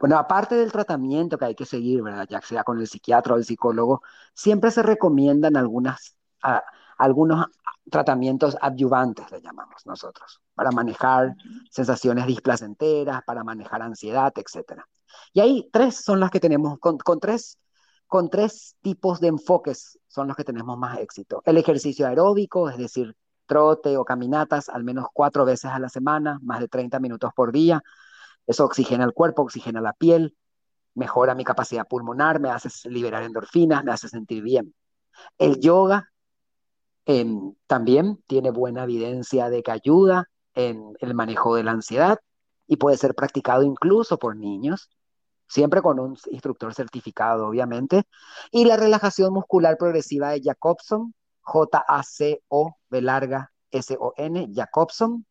Bueno, 0.00 0.18
aparte 0.18 0.56
del 0.56 0.72
tratamiento 0.72 1.38
que 1.38 1.44
hay 1.44 1.54
que 1.54 1.64
seguir, 1.64 2.02
¿verdad? 2.02 2.26
ya 2.28 2.40
sea 2.40 2.64
con 2.64 2.80
el 2.80 2.86
psiquiatra 2.86 3.34
o 3.34 3.36
el 3.36 3.44
psicólogo, 3.44 4.02
siempre 4.34 4.70
se 4.70 4.82
recomiendan 4.82 5.56
algunas, 5.56 6.16
algunos 6.96 7.46
tratamientos 7.90 8.56
adyuvantes, 8.60 9.30
le 9.30 9.40
llamamos 9.40 9.86
nosotros, 9.86 10.40
para 10.54 10.70
manejar 10.72 11.34
sensaciones 11.70 12.26
displacenteras, 12.26 13.22
para 13.24 13.44
manejar 13.44 13.82
ansiedad, 13.82 14.32
etc. 14.36 14.82
Y 15.32 15.40
ahí 15.40 15.68
tres 15.72 15.96
son 15.96 16.20
las 16.20 16.30
que 16.30 16.40
tenemos, 16.40 16.78
con, 16.78 17.20
tres, 17.20 17.58
con 18.06 18.28
tres 18.30 18.76
tipos 18.82 19.20
de 19.20 19.28
enfoques 19.28 19.98
son 20.08 20.28
los 20.28 20.36
que 20.36 20.44
tenemos 20.44 20.76
más 20.76 20.98
éxito. 20.98 21.42
El 21.44 21.56
ejercicio 21.56 22.06
aeróbico, 22.06 22.68
es 22.68 22.78
decir, 22.78 23.14
trote 23.48 23.96
o 23.96 24.04
caminatas 24.04 24.68
al 24.68 24.84
menos 24.84 25.06
cuatro 25.12 25.44
veces 25.44 25.72
a 25.72 25.80
la 25.80 25.88
semana, 25.88 26.38
más 26.42 26.60
de 26.60 26.68
30 26.68 27.00
minutos 27.00 27.32
por 27.34 27.50
día. 27.50 27.82
Eso 28.46 28.64
oxigena 28.64 29.04
el 29.04 29.12
cuerpo, 29.12 29.42
oxigena 29.42 29.80
la 29.80 29.94
piel, 29.94 30.36
mejora 30.94 31.34
mi 31.34 31.44
capacidad 31.44 31.88
pulmonar, 31.88 32.40
me 32.40 32.50
hace 32.50 32.88
liberar 32.88 33.22
endorfinas, 33.24 33.84
me 33.84 33.92
hace 33.92 34.08
sentir 34.08 34.42
bien. 34.42 34.74
El 35.38 35.60
yoga 35.60 36.10
em, 37.06 37.54
también 37.66 38.22
tiene 38.26 38.50
buena 38.50 38.84
evidencia 38.84 39.50
de 39.50 39.62
que 39.62 39.72
ayuda 39.72 40.28
en 40.54 40.94
el 41.00 41.14
manejo 41.14 41.56
de 41.56 41.64
la 41.64 41.72
ansiedad 41.72 42.18
y 42.66 42.76
puede 42.76 42.96
ser 42.96 43.14
practicado 43.14 43.62
incluso 43.62 44.18
por 44.18 44.36
niños, 44.36 44.90
siempre 45.46 45.82
con 45.82 45.98
un 45.98 46.16
instructor 46.30 46.74
certificado, 46.74 47.48
obviamente. 47.48 48.04
Y 48.50 48.66
la 48.66 48.76
relajación 48.76 49.32
muscular 49.32 49.78
progresiva 49.78 50.30
de 50.30 50.42
Jacobson, 50.42 51.14
J-A-C-O, 51.48 52.76
larga, 52.90 53.52
S-O-N, 53.70 54.48
Jacobson, 54.54 55.24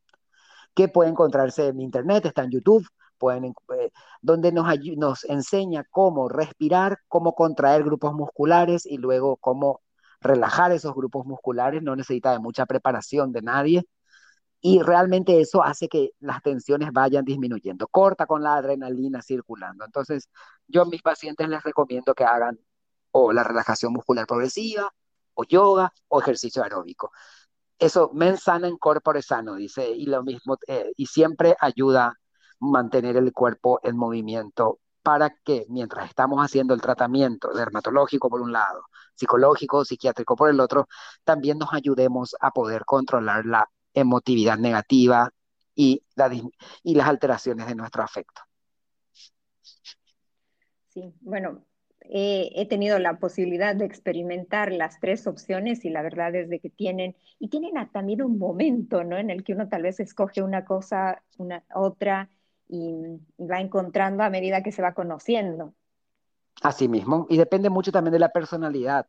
que 0.73 0.87
puede 0.87 1.09
encontrarse 1.11 1.67
en 1.67 1.79
internet, 1.79 2.25
está 2.25 2.43
en 2.43 2.51
YouTube, 2.51 2.87
pueden, 3.17 3.53
eh, 3.77 3.91
donde 4.21 4.51
nos, 4.51 4.67
nos 4.97 5.25
enseña 5.25 5.83
cómo 5.89 6.29
respirar, 6.29 6.99
cómo 7.07 7.33
contraer 7.33 7.83
grupos 7.83 8.13
musculares 8.13 8.85
y 8.85 8.97
luego 8.97 9.37
cómo 9.37 9.81
relajar 10.21 10.71
esos 10.71 10.95
grupos 10.95 11.25
musculares. 11.25 11.83
No 11.83 11.95
necesita 11.95 12.31
de 12.31 12.39
mucha 12.39 12.65
preparación 12.65 13.31
de 13.31 13.41
nadie. 13.41 13.83
Y 14.61 14.81
realmente 14.81 15.39
eso 15.39 15.63
hace 15.63 15.87
que 15.87 16.11
las 16.19 16.41
tensiones 16.41 16.91
vayan 16.91 17.25
disminuyendo. 17.25 17.87
Corta 17.87 18.25
con 18.25 18.41
la 18.43 18.55
adrenalina 18.55 19.21
circulando. 19.21 19.85
Entonces, 19.85 20.29
yo 20.67 20.81
a 20.81 20.85
mis 20.85 21.01
pacientes 21.03 21.47
les 21.47 21.63
recomiendo 21.63 22.15
que 22.15 22.23
hagan 22.23 22.59
o 23.11 23.33
la 23.33 23.43
relajación 23.43 23.93
muscular 23.93 24.25
progresiva, 24.27 24.91
o 25.37 25.43
yoga, 25.45 25.93
o 26.09 26.19
ejercicio 26.19 26.63
aeróbico. 26.63 27.11
Eso, 27.79 28.11
men 28.13 28.37
sana 28.37 28.67
en 28.67 28.77
corpore 28.77 29.21
sano, 29.21 29.55
dice, 29.55 29.89
y 29.89 30.07
lo 30.07 30.23
mismo, 30.23 30.57
eh, 30.67 30.91
y 30.97 31.05
siempre 31.05 31.55
ayuda 31.61 32.13
mantener 32.59 33.17
el 33.17 33.31
cuerpo 33.31 33.79
en 33.83 33.95
movimiento 33.95 34.79
para 35.03 35.29
que 35.29 35.65
mientras 35.69 36.09
estamos 36.09 36.43
haciendo 36.43 36.73
el 36.73 36.81
tratamiento 36.81 37.53
dermatológico 37.53 38.29
por 38.29 38.41
un 38.41 38.51
lado, 38.51 38.83
psicológico, 39.15 39.85
psiquiátrico 39.85 40.35
por 40.35 40.49
el 40.49 40.59
otro, 40.59 40.87
también 41.23 41.59
nos 41.59 41.71
ayudemos 41.71 42.35
a 42.41 42.51
poder 42.51 42.83
controlar 42.83 43.45
la 43.45 43.69
emotividad 43.93 44.57
negativa 44.57 45.31
y, 45.75 46.03
y 46.83 46.95
las 46.95 47.07
alteraciones 47.07 47.67
de 47.67 47.75
nuestro 47.75 48.03
afecto. 48.03 48.41
Sí, 50.89 51.13
bueno, 51.21 51.66
he 52.09 52.65
tenido 52.67 52.99
la 52.99 53.19
posibilidad 53.19 53.75
de 53.75 53.85
experimentar 53.85 54.71
las 54.71 54.99
tres 54.99 55.27
opciones 55.27 55.83
y 55.85 55.89
la 55.89 56.01
verdad 56.01 56.33
es 56.35 56.49
de 56.49 56.59
que 56.59 56.69
tienen, 56.69 57.15
y 57.39 57.49
tienen 57.49 57.73
también 57.91 58.21
un 58.21 58.37
momento, 58.37 59.03
¿no? 59.03 59.17
En 59.17 59.29
el 59.29 59.43
que 59.43 59.53
uno 59.53 59.67
tal 59.67 59.83
vez 59.83 59.99
escoge 59.99 60.41
una 60.41 60.63
cosa, 60.65 61.21
una 61.37 61.63
otra, 61.73 62.29
y, 62.69 62.95
va 63.39 63.59
encontrando 63.59 64.23
a 64.23 64.29
medida 64.29 64.63
que 64.63 64.71
se 64.71 64.81
va 64.81 64.93
conociendo. 64.93 65.73
Así 66.61 66.87
mismo, 66.87 67.27
y 67.29 67.37
depende 67.37 67.69
mucho 67.69 67.91
también 67.91 68.13
de 68.13 68.19
la 68.19 68.29
personalidad. 68.29 69.07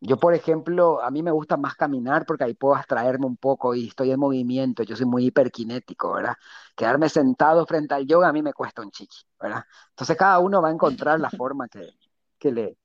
Yo, 0.00 0.16
por 0.18 0.34
ejemplo, 0.34 1.02
a 1.02 1.10
mí 1.10 1.22
me 1.22 1.32
gusta 1.32 1.56
más 1.56 1.74
caminar 1.74 2.24
porque 2.24 2.44
ahí 2.44 2.54
puedo 2.54 2.76
abstraerme 2.76 3.26
un 3.26 3.36
poco 3.36 3.74
y 3.74 3.88
estoy 3.88 4.12
en 4.12 4.20
movimiento, 4.20 4.82
yo 4.84 4.94
soy 4.94 5.06
muy 5.06 5.26
hiperkinético, 5.26 6.12
¿verdad? 6.12 6.34
Quedarme 6.76 7.08
sentado 7.08 7.66
frente 7.66 7.94
al 7.94 8.06
yoga 8.06 8.28
a 8.28 8.32
mí 8.32 8.42
me 8.42 8.52
cuesta 8.52 8.82
un 8.82 8.90
chiqui, 8.90 9.18
¿verdad? 9.40 9.64
Entonces 9.90 10.16
cada 10.16 10.38
uno 10.38 10.62
va 10.62 10.68
a 10.68 10.72
encontrar 10.72 11.18
la 11.18 11.30
forma 11.36 11.68
que, 11.68 11.88
que 12.38 12.52
le, 12.52 12.78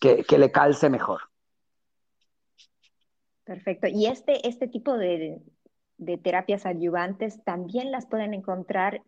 que, 0.00 0.24
que 0.24 0.38
le 0.38 0.50
calce 0.50 0.88
mejor. 0.88 1.20
Perfecto. 3.44 3.86
Y 3.86 4.06
este, 4.06 4.46
este 4.48 4.68
tipo 4.68 4.96
de, 4.96 5.42
de 5.98 6.16
terapias 6.16 6.64
adyuvantes 6.64 7.42
también 7.44 7.90
las 7.90 8.06
pueden 8.06 8.32
encontrar 8.32 9.02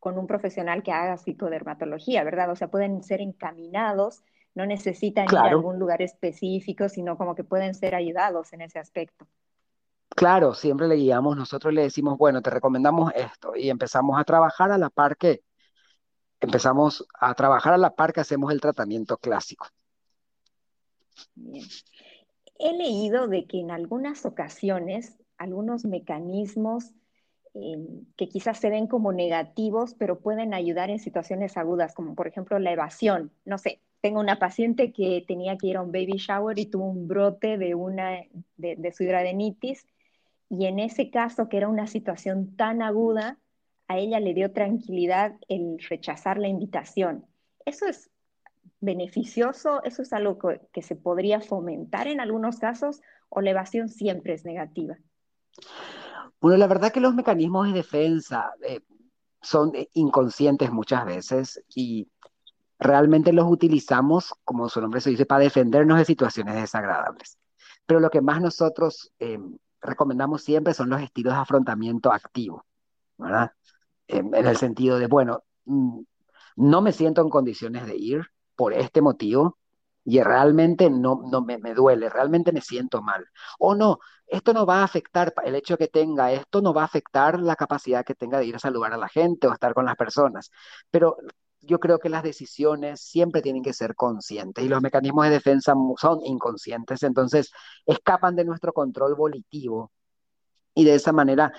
con 0.00 0.18
un 0.18 0.26
profesional 0.26 0.82
que 0.82 0.90
haga 0.90 1.16
psicodermatología, 1.16 2.24
¿verdad? 2.24 2.50
O 2.50 2.56
sea, 2.56 2.68
pueden 2.68 3.04
ser 3.04 3.20
encaminados, 3.20 4.24
no 4.54 4.66
necesitan 4.66 5.26
ir 5.30 5.38
a 5.38 5.44
algún 5.44 5.78
lugar 5.78 6.02
específico, 6.02 6.88
sino 6.88 7.16
como 7.16 7.34
que 7.34 7.44
pueden 7.44 7.74
ser 7.74 7.94
ayudados 7.94 8.52
en 8.52 8.62
ese 8.62 8.78
aspecto. 8.78 9.26
Claro, 10.14 10.54
siempre 10.54 10.88
le 10.88 10.96
guiamos, 10.96 11.36
nosotros 11.36 11.72
le 11.72 11.82
decimos, 11.82 12.18
bueno, 12.18 12.42
te 12.42 12.50
recomendamos 12.50 13.12
esto 13.14 13.56
y 13.56 13.70
empezamos 13.70 14.20
a 14.20 14.24
trabajar 14.24 14.70
a 14.70 14.78
la 14.78 14.90
par 14.90 15.16
que 15.16 15.42
empezamos 16.40 17.06
a 17.18 17.34
trabajar 17.34 17.72
a 17.72 17.78
la 17.78 17.94
par 17.94 18.12
que 18.12 18.20
hacemos 18.20 18.52
el 18.52 18.60
tratamiento 18.60 19.16
clásico. 19.16 19.66
Bien. 21.34 21.64
He 22.58 22.76
leído 22.76 23.26
de 23.26 23.46
que 23.46 23.60
en 23.60 23.70
algunas 23.70 24.26
ocasiones 24.26 25.16
algunos 25.38 25.84
mecanismos 25.84 26.92
eh, 27.54 27.76
que 28.16 28.28
quizás 28.28 28.58
se 28.58 28.70
ven 28.70 28.86
como 28.86 29.12
negativos, 29.12 29.94
pero 29.94 30.20
pueden 30.20 30.54
ayudar 30.54 30.90
en 30.90 30.98
situaciones 30.98 31.56
agudas, 31.56 31.94
como 31.94 32.14
por 32.14 32.26
ejemplo 32.26 32.58
la 32.58 32.72
evasión. 32.72 33.32
No 33.44 33.58
sé, 33.58 33.80
tengo 34.02 34.20
una 34.20 34.38
paciente 34.38 34.92
que 34.92 35.24
tenía 35.26 35.56
que 35.56 35.68
ir 35.68 35.76
a 35.78 35.82
un 35.82 35.92
baby 35.92 36.18
shower 36.18 36.58
y 36.58 36.66
tuvo 36.66 36.86
un 36.86 37.08
brote 37.08 37.56
de, 37.56 37.74
una, 37.74 38.18
de, 38.56 38.76
de 38.76 38.92
su 38.92 39.04
hidradenitis, 39.04 39.86
y 40.50 40.66
en 40.66 40.80
ese 40.80 41.08
caso, 41.10 41.48
que 41.48 41.56
era 41.56 41.68
una 41.68 41.86
situación 41.86 42.56
tan 42.56 42.82
aguda, 42.82 43.38
a 43.88 43.98
ella 43.98 44.20
le 44.20 44.34
dio 44.34 44.52
tranquilidad 44.52 45.36
el 45.48 45.78
rechazar 45.88 46.36
la 46.36 46.48
invitación. 46.48 47.24
Eso 47.64 47.86
es 47.86 48.10
beneficioso, 48.80 49.82
eso 49.84 50.02
es 50.02 50.12
algo 50.12 50.36
que 50.72 50.82
se 50.82 50.96
podría 50.96 51.40
fomentar 51.40 52.08
en 52.08 52.20
algunos 52.20 52.58
casos, 52.58 53.00
o 53.28 53.40
la 53.40 53.50
evasión 53.50 53.88
siempre 53.88 54.34
es 54.34 54.44
negativa. 54.44 54.98
Bueno, 56.40 56.58
la 56.58 56.66
verdad 56.66 56.92
que 56.92 57.00
los 57.00 57.14
mecanismos 57.14 57.68
de 57.68 57.74
defensa 57.74 58.50
eh, 58.66 58.80
son 59.40 59.72
inconscientes 59.94 60.72
muchas 60.72 61.06
veces 61.06 61.62
y 61.74 62.08
realmente 62.82 63.32
los 63.32 63.50
utilizamos, 63.50 64.34
como 64.44 64.68
su 64.68 64.80
nombre 64.80 65.00
se 65.00 65.10
dice, 65.10 65.26
para 65.26 65.44
defendernos 65.44 65.98
de 65.98 66.04
situaciones 66.04 66.54
desagradables. 66.54 67.38
Pero 67.86 68.00
lo 68.00 68.10
que 68.10 68.20
más 68.20 68.40
nosotros 68.40 69.12
eh, 69.18 69.38
recomendamos 69.80 70.42
siempre 70.42 70.74
son 70.74 70.90
los 70.90 71.00
estilos 71.00 71.34
de 71.34 71.40
afrontamiento 71.40 72.12
activo, 72.12 72.64
en 74.08 74.34
el 74.34 74.56
sentido 74.56 74.98
de, 74.98 75.06
bueno, 75.06 75.44
mm, 75.64 76.00
no 76.56 76.82
me 76.82 76.92
siento 76.92 77.22
en 77.22 77.30
condiciones 77.30 77.86
de 77.86 77.96
ir 77.96 78.26
por 78.56 78.72
este 78.74 79.00
motivo, 79.00 79.58
y 80.04 80.20
realmente 80.20 80.90
no, 80.90 81.22
no 81.30 81.42
me, 81.42 81.58
me, 81.58 81.74
duele, 81.74 82.08
realmente 82.08 82.52
me 82.52 82.60
siento 82.60 83.02
mal. 83.02 83.24
O 83.58 83.74
no, 83.74 83.98
esto 84.26 84.52
no 84.52 84.66
va 84.66 84.80
a 84.80 84.84
afectar, 84.84 85.32
el 85.44 85.54
hecho 85.54 85.78
que 85.78 85.88
tenga 85.88 86.32
esto 86.32 86.60
no 86.60 86.74
va 86.74 86.82
a 86.82 86.86
afectar 86.86 87.38
la 87.40 87.56
capacidad 87.56 88.04
que 88.04 88.14
tenga 88.14 88.38
de 88.38 88.46
ir 88.46 88.56
a 88.56 88.58
saludar 88.58 88.92
a 88.92 88.96
la 88.96 89.08
gente 89.08 89.46
o 89.46 89.52
estar 89.52 89.74
con 89.74 89.84
las 89.84 89.96
personas. 89.96 90.50
Pero 90.90 91.16
yo 91.62 91.78
creo 91.78 91.98
que 91.98 92.08
las 92.08 92.22
decisiones 92.22 93.00
siempre 93.00 93.40
tienen 93.40 93.62
que 93.62 93.72
ser 93.72 93.94
conscientes 93.94 94.64
y 94.64 94.68
los 94.68 94.82
mecanismos 94.82 95.24
de 95.24 95.30
defensa 95.30 95.74
son 95.96 96.20
inconscientes, 96.24 97.02
entonces 97.04 97.52
escapan 97.86 98.36
de 98.36 98.44
nuestro 98.44 98.72
control 98.72 99.14
volitivo 99.14 99.92
y 100.74 100.84
de 100.84 100.96
esa 100.96 101.12
manera 101.12 101.52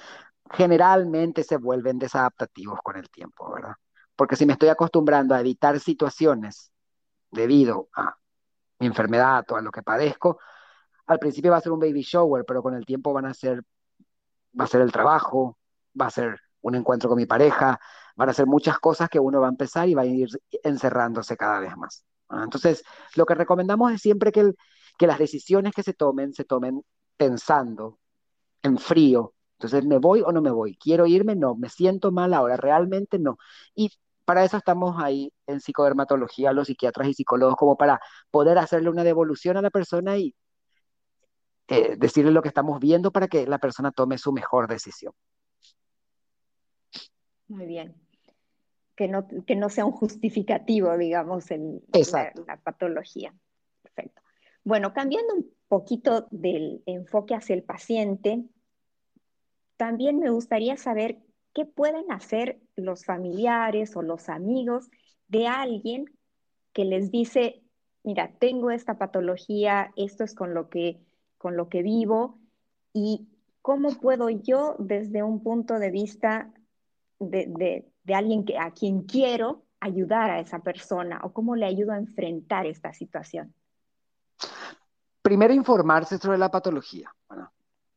generalmente 0.52 1.44
se 1.44 1.58
vuelven 1.58 2.00
desadaptativos 2.00 2.80
con 2.84 2.98
el 2.98 3.10
tiempo, 3.10 3.52
¿verdad? 3.54 3.76
Porque 4.16 4.36
si 4.36 4.46
me 4.46 4.54
estoy 4.54 4.70
acostumbrando 4.70 5.34
a 5.34 5.40
evitar 5.40 5.80
situaciones 5.80 6.72
debido 7.32 7.90
a 7.96 8.16
mi 8.80 8.88
enfermedad 8.88 9.46
o 9.52 9.56
a 9.56 9.62
lo 9.62 9.72
que 9.72 9.84
padezco, 9.84 10.40
al 11.08 11.20
principio 11.20 11.52
va 11.52 11.58
a 11.58 11.62
ser 11.62 11.72
un 11.72 11.80
baby 11.80 12.02
shower, 12.02 12.44
pero 12.46 12.62
con 12.62 12.76
el 12.76 12.86
tiempo 12.86 13.14
van 13.14 13.26
a 13.26 13.34
ser, 13.34 13.64
va 14.60 14.66
a 14.66 14.68
ser 14.68 14.82
el 14.82 14.92
trabajo, 14.92 15.58
va 16.00 16.08
a 16.08 16.12
ser 16.12 16.40
un 16.64 16.76
encuentro 16.76 17.10
con 17.10 17.18
mi 17.18 17.26
pareja, 17.26 17.80
van 18.16 18.30
a 18.30 18.34
ser 18.34 18.48
muchas 18.48 18.80
cosas 18.80 19.10
que 19.10 19.20
uno 19.20 19.40
va 19.42 19.48
a 19.48 19.50
empezar 19.52 19.88
y 19.88 19.94
va 19.94 20.04
a 20.04 20.06
ir 20.06 20.30
encerrándose 20.64 21.38
cada 21.38 21.60
vez 21.60 21.76
más. 21.78 22.06
Entonces, 22.32 22.84
lo 23.16 23.26
que 23.26 23.36
recomendamos 23.36 23.92
es 23.92 24.02
siempre 24.02 24.32
que, 24.32 24.54
que 24.98 25.08
las 25.08 25.20
decisiones 25.20 25.74
que 25.74 25.84
se 25.84 25.94
tomen, 25.94 26.34
se 26.34 26.46
tomen 26.46 26.82
pensando 27.18 28.00
en 28.64 28.78
frío. 28.78 29.34
Entonces, 29.58 29.86
¿me 29.86 30.00
voy 30.00 30.22
o 30.22 30.32
no 30.32 30.42
me 30.42 30.52
voy? 30.52 30.76
¿Quiero 30.78 31.06
irme? 31.06 31.36
No. 31.36 31.56
¿Me 31.56 31.70
siento 31.70 32.12
mal 32.12 32.34
ahora? 32.34 32.58
Realmente 32.58 33.20
no. 33.20 33.38
Y 33.76 33.92
para 34.26 34.44
eso 34.44 34.58
estamos 34.58 34.96
ahí 35.02 35.32
en 35.48 35.60
psicodermatología, 35.62 36.54
los 36.54 36.68
psiquiatras 36.68 37.08
y 37.10 37.14
psicólogos, 37.14 37.56
como 37.56 37.78
para 37.78 38.00
poder 38.32 38.58
hacerle 38.58 38.90
una 38.90 39.04
devolución 39.04 39.58
a 39.58 39.62
la 39.62 39.70
persona 39.70 40.18
y 40.18 40.36
eh, 41.68 41.96
decirle 41.98 42.32
lo 42.32 42.42
que 42.42 42.50
estamos 42.50 42.80
viendo 42.80 43.12
para 43.12 43.28
que 43.28 43.48
la 43.48 43.58
persona 43.60 43.92
tome 43.92 44.18
su 44.18 44.32
mejor 44.34 44.68
decisión. 44.68 45.14
Muy 47.54 47.68
bien. 47.68 47.94
Que 48.96 49.08
no, 49.08 49.28
que 49.46 49.56
no 49.56 49.70
sea 49.70 49.86
un 49.86 49.92
justificativo, 49.92 50.98
digamos, 50.98 51.52
en 51.52 51.82
la, 52.48 52.58
patología. 52.64 53.34
Perfecto. 53.84 54.22
Bueno, 54.64 54.94
cambiando 54.94 55.36
un 55.36 55.52
poquito 55.68 56.28
del 56.32 56.82
enfoque 56.88 57.36
hacia 57.36 57.56
el 57.56 57.64
paciente, 57.64 58.44
también 59.78 60.18
me 60.20 60.32
gustaría 60.32 60.78
saber 60.78 61.20
qué 61.54 61.66
pueden 61.66 62.12
hacer 62.12 62.60
los 62.76 63.06
familiares 63.06 63.96
o 63.96 64.02
los 64.02 64.30
amigos 64.30 64.90
de 65.28 65.48
alguien 65.48 66.06
que 66.72 66.86
les 66.86 67.12
dice, 67.12 67.62
mira, 68.04 68.32
tengo 68.40 68.72
esta 68.72 68.98
patología, 68.98 69.92
esto 69.96 70.24
es 70.24 70.34
con 70.34 70.56
lo 70.56 70.70
que, 70.70 71.02
con 71.38 71.56
lo 71.56 71.70
que 71.70 71.84
vivo, 71.84 72.40
y 72.94 73.28
cómo 73.62 73.90
puedo 74.00 74.30
yo 74.30 74.76
desde 74.80 75.22
un 75.22 75.44
punto 75.44 75.78
de 75.78 75.92
vista 75.92 76.52
de, 77.30 77.86
alguien 78.14 78.46
que, 78.46 78.58
a 78.58 78.72
quien 78.72 79.04
quiero 79.04 79.66
ayudar 79.80 80.30
a 80.30 80.40
esa 80.40 80.60
persona 80.60 81.20
o 81.24 81.34
cómo 81.34 81.56
le 81.56 81.66
ayudo 81.66 81.92
a 81.92 81.98
enfrentar 81.98 82.66
esta 82.66 82.94
situación? 82.94 83.54
Primero, 85.22 85.54
informarse 85.54 86.18
sobre 86.18 86.38
la 86.38 86.50
patología. 86.50 87.14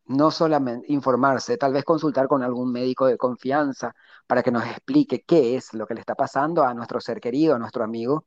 no 0.08 0.30
solamente 0.30 0.86
informarse, 0.92 1.56
tal 1.56 1.72
vez 1.72 1.84
consultar 1.84 2.28
con 2.28 2.42
algún 2.44 2.70
médico 2.70 3.06
de 3.06 3.18
confianza 3.18 3.92
para 4.28 4.42
que 4.44 4.52
nos 4.52 4.64
explique 4.64 5.24
qué 5.24 5.56
es 5.56 5.74
lo 5.74 5.84
que 5.84 5.94
le 5.94 6.00
está 6.00 6.14
pasando 6.14 6.62
a 6.62 6.72
nuestro 6.74 7.00
ser 7.00 7.20
querido, 7.20 7.56
a 7.56 7.58
nuestro 7.58 7.82
amigo. 7.82 8.26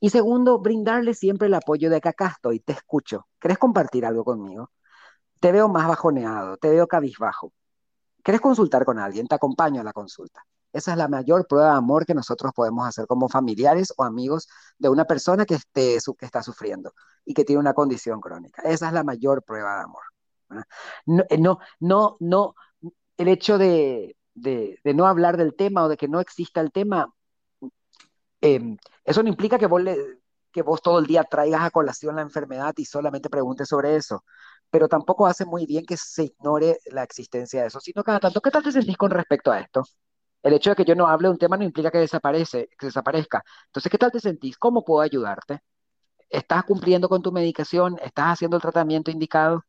Y 0.00 0.10
segundo, 0.10 0.58
brindarle 0.58 1.14
siempre 1.14 1.48
el 1.48 1.54
apoyo 1.54 1.88
de 1.90 2.00
que 2.00 2.10
acá 2.10 2.26
estoy, 2.28 2.60
te 2.60 2.72
escucho. 2.72 3.26
¿Querés 3.40 3.58
compartir 3.58 4.04
algo 4.04 4.24
conmigo? 4.24 4.70
Te 5.40 5.52
veo 5.52 5.68
más 5.68 5.88
bajoneado, 5.88 6.58
te 6.58 6.70
veo 6.70 6.86
cabizbajo. 6.86 7.52
¿Quieres 8.28 8.42
consultar 8.42 8.84
con 8.84 8.98
alguien? 8.98 9.26
Te 9.26 9.36
acompaño 9.36 9.80
a 9.80 9.84
la 9.84 9.94
consulta. 9.94 10.44
Esa 10.70 10.90
es 10.90 10.98
la 10.98 11.08
mayor 11.08 11.46
prueba 11.46 11.70
de 11.70 11.76
amor 11.78 12.04
que 12.04 12.12
nosotros 12.12 12.52
podemos 12.54 12.86
hacer 12.86 13.06
como 13.06 13.26
familiares 13.26 13.90
o 13.96 14.04
amigos 14.04 14.48
de 14.76 14.90
una 14.90 15.06
persona 15.06 15.46
que, 15.46 15.54
esté, 15.54 15.96
que 16.18 16.26
está 16.26 16.42
sufriendo 16.42 16.92
y 17.24 17.32
que 17.32 17.46
tiene 17.46 17.60
una 17.60 17.72
condición 17.72 18.20
crónica. 18.20 18.60
Esa 18.64 18.88
es 18.88 18.92
la 18.92 19.02
mayor 19.02 19.42
prueba 19.44 19.76
de 19.76 19.82
amor. 19.82 20.02
No, 21.06 21.24
eh, 21.30 21.38
no, 21.38 21.58
no, 21.80 22.18
no 22.20 22.54
el 23.16 23.28
hecho 23.28 23.56
de, 23.56 24.14
de, 24.34 24.78
no 24.84 25.06
hablar 25.06 25.38
del 25.38 25.56
tema 25.56 25.84
o 25.84 25.88
de 25.88 25.96
que 25.96 26.06
no 26.06 26.20
exista 26.20 26.60
el 26.60 26.70
tema, 26.70 27.10
em, 28.42 28.76
eso 29.04 29.22
no 29.22 29.30
implica 29.30 29.58
que 29.58 29.66
vos, 29.66 29.80
que 30.52 30.60
vos 30.60 30.82
todo 30.82 30.98
el 30.98 31.06
día 31.06 31.24
traigas 31.24 31.62
a 31.62 31.70
colación 31.70 32.16
la 32.16 32.22
enfermedad 32.22 32.74
y 32.76 32.84
solamente 32.84 33.30
preguntes 33.30 33.68
sobre 33.68 33.96
eso 33.96 34.22
pero 34.70 34.88
tampoco 34.88 35.26
hace 35.26 35.44
muy 35.44 35.66
bien 35.66 35.84
que 35.86 35.96
se 35.96 36.24
ignore 36.24 36.78
la 36.92 37.02
existencia 37.02 37.62
de 37.62 37.68
eso, 37.68 37.80
sino 37.80 38.04
cada 38.04 38.20
tanto, 38.20 38.40
¿qué 38.40 38.50
tal 38.50 38.62
te 38.62 38.72
sentís 38.72 38.96
con 38.96 39.10
respecto 39.10 39.50
a 39.52 39.60
esto? 39.60 39.82
El 40.42 40.54
hecho 40.54 40.70
de 40.70 40.76
que 40.76 40.84
yo 40.84 40.94
no 40.94 41.06
hable 41.08 41.28
de 41.28 41.32
un 41.32 41.38
tema 41.38 41.56
no 41.56 41.64
implica 41.64 41.90
que 41.90 41.98
desaparece, 41.98 42.68
que 42.78 42.86
desaparezca. 42.86 43.42
Entonces, 43.66 43.90
¿qué 43.90 43.98
tal 43.98 44.12
te 44.12 44.20
sentís? 44.20 44.56
¿Cómo 44.58 44.84
puedo 44.84 45.00
ayudarte? 45.02 45.60
¿Estás 46.30 46.64
cumpliendo 46.64 47.08
con 47.08 47.22
tu 47.22 47.32
medicación? 47.32 47.96
¿Estás 48.02 48.34
haciendo 48.34 48.56
el 48.56 48.62
tratamiento 48.62 49.10
indicado? 49.10 49.64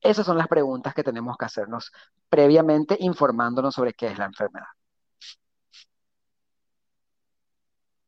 Esas 0.00 0.26
son 0.26 0.38
las 0.38 0.48
preguntas 0.48 0.94
que 0.94 1.04
tenemos 1.04 1.36
que 1.36 1.44
hacernos 1.46 1.92
previamente 2.28 2.96
informándonos 3.00 3.74
sobre 3.74 3.94
qué 3.94 4.08
es 4.08 4.18
la 4.18 4.26
enfermedad. 4.26 4.66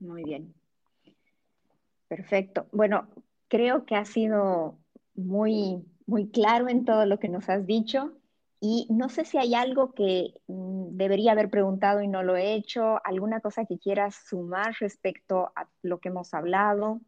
Muy 0.00 0.24
bien. 0.24 0.54
Perfecto. 2.08 2.66
Bueno, 2.72 3.08
creo 3.48 3.84
que 3.86 3.96
ha 3.96 4.04
sido 4.04 4.78
muy 5.14 5.84
muy 6.06 6.30
claro 6.30 6.68
en 6.68 6.84
todo 6.84 7.06
lo 7.06 7.18
que 7.18 7.28
nos 7.28 7.48
has 7.48 7.66
dicho. 7.66 8.12
Y 8.60 8.86
no 8.88 9.08
sé 9.08 9.24
si 9.24 9.36
hay 9.36 9.54
algo 9.54 9.92
que 9.92 10.34
mm, 10.46 10.96
debería 10.96 11.32
haber 11.32 11.50
preguntado 11.50 12.00
y 12.00 12.08
no 12.08 12.22
lo 12.22 12.36
he 12.36 12.54
hecho, 12.54 12.98
alguna 13.04 13.40
cosa 13.40 13.66
que 13.66 13.78
quieras 13.78 14.14
sumar 14.26 14.74
respecto 14.80 15.52
a 15.54 15.68
lo 15.82 15.98
que 15.98 16.08
hemos 16.08 16.32
hablado. 16.32 17.00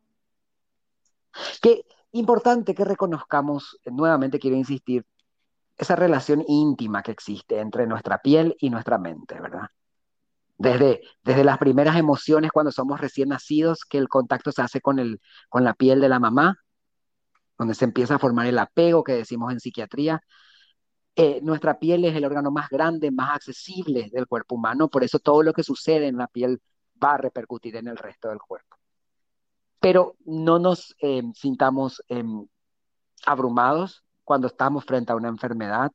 Qué 1.63 1.85
importante 2.13 2.75
que 2.75 2.85
reconozcamos, 2.85 3.79
nuevamente 3.87 4.39
quiero 4.39 4.57
insistir, 4.57 5.07
esa 5.79 5.97
relación 5.97 6.43
íntima 6.47 7.03
que 7.03 7.13
existe 7.13 7.61
entre 7.61 7.87
nuestra 7.87 8.19
piel 8.19 8.57
y 8.59 8.71
nuestra 8.71 8.99
mente, 8.99 9.39
¿verdad? 9.41 9.69
Desde, 10.59 11.03
desde 11.23 11.45
las 11.45 11.59
primeras 11.59 11.97
emociones 11.97 12.51
cuando 12.51 12.73
somos 12.73 13.01
recién 13.01 13.29
nacidos, 13.29 13.85
que 13.85 13.99
el 13.99 14.09
contacto 14.09 14.53
se 14.53 14.63
hace 14.63 14.81
con, 14.81 14.99
el, 14.99 15.21
con 15.51 15.65
la 15.65 15.75
piel 15.75 16.01
de 16.01 16.09
la 16.09 16.19
mamá, 16.19 16.59
donde 17.59 17.75
se 17.75 17.85
empieza 17.85 18.17
a 18.17 18.19
formar 18.19 18.47
el 18.47 18.59
apego 18.59 19.05
que 19.05 19.13
decimos 19.13 19.53
en 19.53 19.61
psiquiatría. 19.61 20.23
Eh, 21.15 21.41
nuestra 21.43 21.79
piel 21.79 22.05
es 22.05 22.15
el 22.15 22.25
órgano 22.25 22.51
más 22.51 22.69
grande, 22.69 23.11
más 23.11 23.37
accesible 23.37 24.11
del 24.13 24.27
cuerpo 24.27 24.57
humano, 24.57 24.89
por 24.89 25.03
eso 25.03 25.19
todo 25.19 25.43
lo 25.43 25.53
que 25.53 25.63
sucede 25.63 26.09
en 26.09 26.19
la 26.19 26.27
piel 26.27 26.61
va 27.03 27.15
a 27.15 27.19
repercutir 27.19 27.77
en 27.77 27.89
el 27.89 27.97
resto 27.97 28.29
del 28.29 28.39
cuerpo. 28.39 28.77
Pero 29.81 30.17
no 30.25 30.59
nos 30.59 30.95
eh, 31.01 31.23
sintamos 31.35 32.03
em, 32.09 32.47
abrumados 33.25 34.05
cuando 34.25 34.49
estamos 34.49 34.85
frente 34.85 35.13
a 35.13 35.17
una 35.17 35.29
enfermedad. 35.29 35.93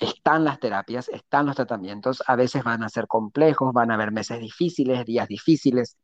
Están 0.00 0.44
las 0.44 0.60
terapias, 0.60 1.08
están 1.08 1.46
los 1.46 1.56
tratamientos, 1.56 2.22
a 2.26 2.36
veces 2.36 2.62
van 2.62 2.82
a 2.82 2.88
ser 2.88 3.06
complejos, 3.06 3.72
van 3.72 3.90
a 3.90 3.94
haber 3.94 4.12
meses 4.12 4.38
difíciles, 4.40 5.04
días 5.04 5.28
difíciles, 5.28 5.96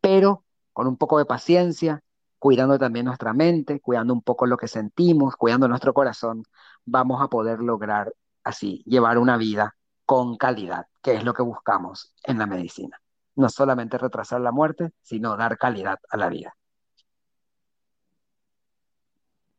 pero 0.00 0.44
con 0.72 0.86
un 0.86 0.96
poco 0.96 1.18
de 1.18 1.24
paciencia, 1.26 2.02
cuidando 2.38 2.78
también 2.78 3.06
nuestra 3.06 3.32
mente, 3.32 3.80
cuidando 3.80 4.12
un 4.12 4.22
poco 4.22 4.46
lo 4.46 4.56
que 4.56 4.68
sentimos, 4.68 5.36
cuidando 5.36 5.68
nuestro 5.68 5.94
corazón, 5.94 6.42
vamos 6.84 7.22
a 7.22 7.28
poder 7.28 7.60
lograr 7.60 8.12
así 8.44 8.82
llevar 8.86 9.18
una 9.18 9.36
vida 9.36 9.76
con 10.04 10.36
calidad, 10.36 10.86
que 11.02 11.14
es 11.14 11.24
lo 11.24 11.34
que 11.34 11.42
buscamos 11.42 12.14
en 12.24 12.38
la 12.38 12.46
medicina. 12.46 13.00
No 13.34 13.48
solamente 13.48 13.98
retrasar 13.98 14.40
la 14.40 14.52
muerte, 14.52 14.92
sino 15.02 15.36
dar 15.36 15.58
calidad 15.58 15.98
a 16.08 16.16
la 16.16 16.28
vida. 16.28 16.56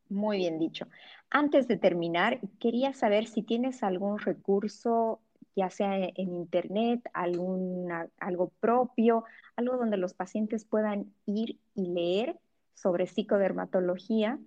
Muy 0.09 0.37
bien 0.37 0.57
dicho. 0.57 0.87
Antes 1.29 1.67
de 1.67 1.75
terminar, 1.75 2.39
quería 2.59 2.93
saber 2.93 3.27
si 3.27 3.43
tienes 3.43 3.83
algún 3.83 4.19
recurso, 4.19 5.19
ya 5.55 5.69
sea 5.69 5.97
en 5.97 6.33
internet, 6.33 7.01
algo 7.13 8.51
propio, 8.61 9.25
algo 9.57 9.75
donde 9.75 9.97
los 9.97 10.13
pacientes 10.13 10.63
puedan 10.63 11.11
ir 11.25 11.59
y 11.75 11.87
leer 11.87 12.39
sobre 12.77 13.07
psicodermatología 13.07 14.39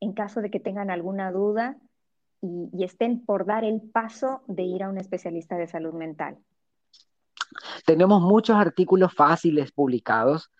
en 0.00 0.12
caso 0.12 0.40
de 0.40 0.50
que 0.50 0.60
tengan 0.60 0.90
alguna 0.90 1.30
duda 1.30 1.76
y, 2.40 2.84
estén 2.84 3.24
por 3.24 3.46
dar 3.46 3.64
el 3.64 3.80
paso 3.80 4.42
de 4.46 4.62
ir 4.62 4.82
a 4.82 4.88
un 4.88 4.98
especialista 4.98 5.56
de 5.56 5.66
salud 5.66 5.92
mental. 5.92 6.38
Tenemos 7.84 8.20
muchos 8.20 8.56
artículos 8.56 9.14
fáciles 9.14 9.72
publicados. 9.72 10.50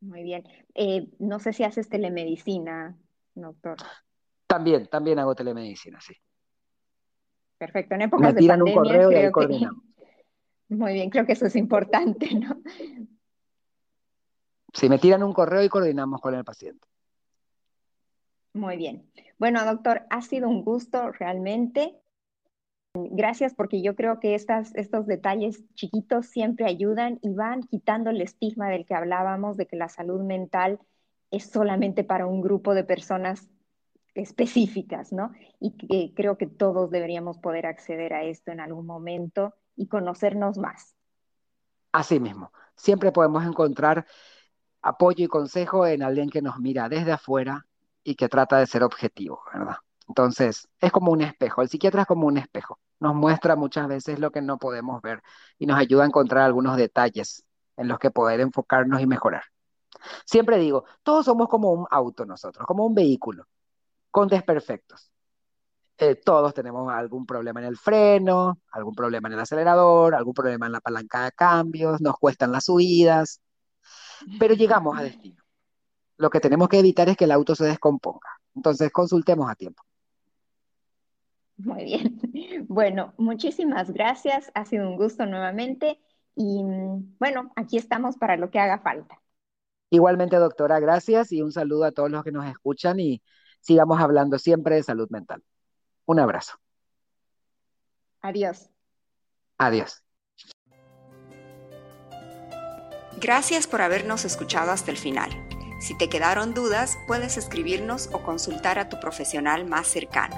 Muy 0.00 0.22
bien. 0.22 0.44
Eh, 0.74 1.10
no 1.18 1.40
sé 1.40 1.52
si 1.52 1.64
haces 1.64 1.88
telemedicina, 1.88 2.96
doctor. 3.34 3.78
También, 4.46 4.86
también 4.88 5.18
hago 5.18 5.34
telemedicina, 5.34 6.00
sí. 6.00 6.14
Perfecto. 7.60 7.94
En 7.94 8.00
épocas 8.00 8.32
Me 8.32 8.40
tiran 8.40 8.62
un 8.62 8.72
correo 8.72 9.12
y 9.12 9.16
ahí 9.16 9.30
coordinamos. 9.30 9.84
Muy 10.70 10.94
bien, 10.94 11.10
creo 11.10 11.26
que 11.26 11.32
eso 11.32 11.44
es 11.44 11.56
importante, 11.56 12.34
¿no? 12.34 12.62
Si 14.72 14.88
me 14.88 14.98
tiran 14.98 15.22
un 15.22 15.34
correo 15.34 15.62
y 15.62 15.68
coordinamos 15.68 16.22
con 16.22 16.34
el 16.34 16.42
paciente. 16.42 16.88
Muy 18.54 18.78
bien. 18.78 19.10
Bueno, 19.38 19.62
doctor, 19.66 20.06
ha 20.08 20.22
sido 20.22 20.48
un 20.48 20.64
gusto 20.64 21.12
realmente. 21.12 22.00
Gracias 22.94 23.52
porque 23.52 23.82
yo 23.82 23.94
creo 23.94 24.20
que 24.20 24.34
estas, 24.34 24.74
estos 24.74 25.06
detalles 25.06 25.62
chiquitos 25.74 26.26
siempre 26.26 26.64
ayudan 26.64 27.18
y 27.20 27.34
van 27.34 27.62
quitando 27.64 28.08
el 28.08 28.22
estigma 28.22 28.70
del 28.70 28.86
que 28.86 28.94
hablábamos, 28.94 29.58
de 29.58 29.66
que 29.66 29.76
la 29.76 29.90
salud 29.90 30.22
mental 30.22 30.78
es 31.30 31.44
solamente 31.44 32.04
para 32.04 32.26
un 32.26 32.40
grupo 32.40 32.74
de 32.74 32.84
personas 32.84 33.50
específicas, 34.20 35.12
¿no? 35.12 35.32
Y 35.58 35.76
que 35.76 36.12
creo 36.14 36.36
que 36.36 36.46
todos 36.46 36.90
deberíamos 36.90 37.38
poder 37.38 37.66
acceder 37.66 38.12
a 38.14 38.22
esto 38.22 38.50
en 38.50 38.60
algún 38.60 38.86
momento 38.86 39.54
y 39.76 39.88
conocernos 39.88 40.58
más. 40.58 40.94
Así 41.92 42.20
mismo, 42.20 42.52
siempre 42.76 43.12
podemos 43.12 43.44
encontrar 43.44 44.06
apoyo 44.82 45.24
y 45.24 45.28
consejo 45.28 45.86
en 45.86 46.02
alguien 46.02 46.30
que 46.30 46.42
nos 46.42 46.58
mira 46.58 46.88
desde 46.88 47.12
afuera 47.12 47.66
y 48.02 48.14
que 48.14 48.28
trata 48.28 48.58
de 48.58 48.66
ser 48.66 48.82
objetivo, 48.82 49.42
¿verdad? 49.52 49.76
Entonces, 50.08 50.68
es 50.80 50.90
como 50.90 51.12
un 51.12 51.20
espejo, 51.20 51.62
el 51.62 51.68
psiquiatra 51.68 52.02
es 52.02 52.06
como 52.08 52.26
un 52.26 52.38
espejo, 52.38 52.78
nos 52.98 53.14
muestra 53.14 53.56
muchas 53.56 53.86
veces 53.88 54.18
lo 54.18 54.30
que 54.30 54.42
no 54.42 54.58
podemos 54.58 55.00
ver 55.02 55.22
y 55.58 55.66
nos 55.66 55.78
ayuda 55.78 56.04
a 56.04 56.06
encontrar 56.06 56.44
algunos 56.44 56.76
detalles 56.76 57.44
en 57.76 57.88
los 57.88 57.98
que 57.98 58.10
poder 58.10 58.40
enfocarnos 58.40 59.00
y 59.00 59.06
mejorar. 59.06 59.44
Siempre 60.24 60.58
digo, 60.58 60.84
todos 61.02 61.24
somos 61.26 61.48
como 61.48 61.72
un 61.72 61.86
auto 61.90 62.24
nosotros, 62.24 62.66
como 62.66 62.86
un 62.86 62.94
vehículo, 62.94 63.46
con 64.10 64.28
desperfectos. 64.28 65.10
Eh, 65.98 66.14
todos 66.14 66.54
tenemos 66.54 66.90
algún 66.90 67.26
problema 67.26 67.60
en 67.60 67.66
el 67.66 67.76
freno, 67.76 68.60
algún 68.72 68.94
problema 68.94 69.28
en 69.28 69.34
el 69.34 69.40
acelerador, 69.40 70.14
algún 70.14 70.32
problema 70.32 70.66
en 70.66 70.72
la 70.72 70.80
palanca 70.80 71.24
de 71.24 71.32
cambios, 71.32 72.00
nos 72.00 72.16
cuestan 72.18 72.52
las 72.52 72.64
subidas, 72.64 73.42
pero 74.38 74.54
llegamos 74.54 74.98
a 74.98 75.02
destino. 75.02 75.42
Lo 76.16 76.30
que 76.30 76.40
tenemos 76.40 76.68
que 76.68 76.78
evitar 76.78 77.08
es 77.08 77.16
que 77.16 77.24
el 77.24 77.32
auto 77.32 77.54
se 77.54 77.64
descomponga. 77.64 78.28
Entonces, 78.54 78.90
consultemos 78.90 79.50
a 79.50 79.54
tiempo. 79.54 79.82
Muy 81.56 81.84
bien. 81.84 82.20
Bueno, 82.68 83.14
muchísimas 83.16 83.90
gracias. 83.90 84.52
Ha 84.54 84.64
sido 84.64 84.88
un 84.88 84.96
gusto 84.96 85.26
nuevamente. 85.26 85.98
Y 86.36 86.62
bueno, 87.18 87.50
aquí 87.56 87.78
estamos 87.78 88.16
para 88.16 88.36
lo 88.36 88.48
que 88.50 88.60
haga 88.60 88.78
falta. 88.78 89.20
Igualmente, 89.90 90.36
doctora, 90.36 90.78
gracias 90.78 91.32
y 91.32 91.42
un 91.42 91.50
saludo 91.50 91.84
a 91.84 91.90
todos 91.90 92.10
los 92.10 92.22
que 92.22 92.30
nos 92.30 92.46
escuchan 92.46 93.00
y 93.00 93.22
sigamos 93.60 94.00
hablando 94.00 94.38
siempre 94.38 94.76
de 94.76 94.82
salud 94.82 95.08
mental. 95.10 95.42
Un 96.06 96.20
abrazo. 96.20 96.58
Adiós. 98.20 98.68
Adiós. 99.58 100.02
Gracias 103.20 103.66
por 103.66 103.82
habernos 103.82 104.24
escuchado 104.24 104.70
hasta 104.70 104.90
el 104.90 104.96
final. 104.96 105.30
Si 105.80 105.96
te 105.96 106.08
quedaron 106.08 106.54
dudas, 106.54 106.98
puedes 107.06 107.36
escribirnos 107.36 108.08
o 108.12 108.22
consultar 108.22 108.78
a 108.78 108.88
tu 108.88 109.00
profesional 109.00 109.66
más 109.66 109.86
cercano. 109.86 110.36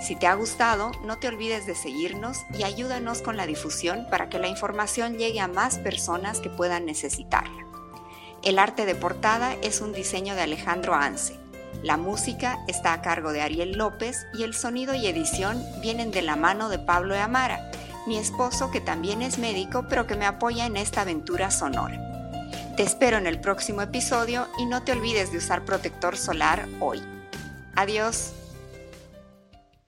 Si 0.00 0.16
te 0.16 0.26
ha 0.26 0.34
gustado, 0.34 0.90
no 1.04 1.18
te 1.18 1.28
olvides 1.28 1.66
de 1.66 1.76
seguirnos 1.76 2.38
y 2.52 2.64
ayúdanos 2.64 3.22
con 3.22 3.36
la 3.36 3.46
difusión 3.46 4.06
para 4.10 4.28
que 4.28 4.40
la 4.40 4.48
información 4.48 5.16
llegue 5.16 5.40
a 5.40 5.46
más 5.46 5.78
personas 5.78 6.40
que 6.40 6.50
puedan 6.50 6.86
necesitarla. 6.86 7.66
El 8.42 8.58
arte 8.58 8.86
de 8.86 8.96
portada 8.96 9.54
es 9.62 9.80
un 9.80 9.92
diseño 9.92 10.34
de 10.34 10.42
Alejandro 10.42 10.94
Anse. 10.94 11.41
La 11.82 11.96
música 11.96 12.58
está 12.68 12.92
a 12.92 13.02
cargo 13.02 13.32
de 13.32 13.42
Ariel 13.42 13.72
López 13.72 14.26
y 14.34 14.44
el 14.44 14.54
sonido 14.54 14.94
y 14.94 15.06
edición 15.06 15.64
vienen 15.80 16.10
de 16.10 16.22
la 16.22 16.36
mano 16.36 16.68
de 16.68 16.78
Pablo 16.78 17.18
Amara, 17.18 17.70
mi 18.06 18.18
esposo 18.18 18.70
que 18.70 18.80
también 18.80 19.22
es 19.22 19.38
médico 19.38 19.86
pero 19.88 20.06
que 20.06 20.16
me 20.16 20.26
apoya 20.26 20.66
en 20.66 20.76
esta 20.76 21.00
aventura 21.00 21.50
sonora. 21.50 21.98
Te 22.76 22.82
espero 22.82 23.18
en 23.18 23.26
el 23.26 23.40
próximo 23.40 23.82
episodio 23.82 24.48
y 24.58 24.66
no 24.66 24.82
te 24.82 24.92
olvides 24.92 25.32
de 25.32 25.38
usar 25.38 25.64
protector 25.64 26.16
solar 26.16 26.68
hoy. 26.80 27.02
Adiós. 27.74 28.32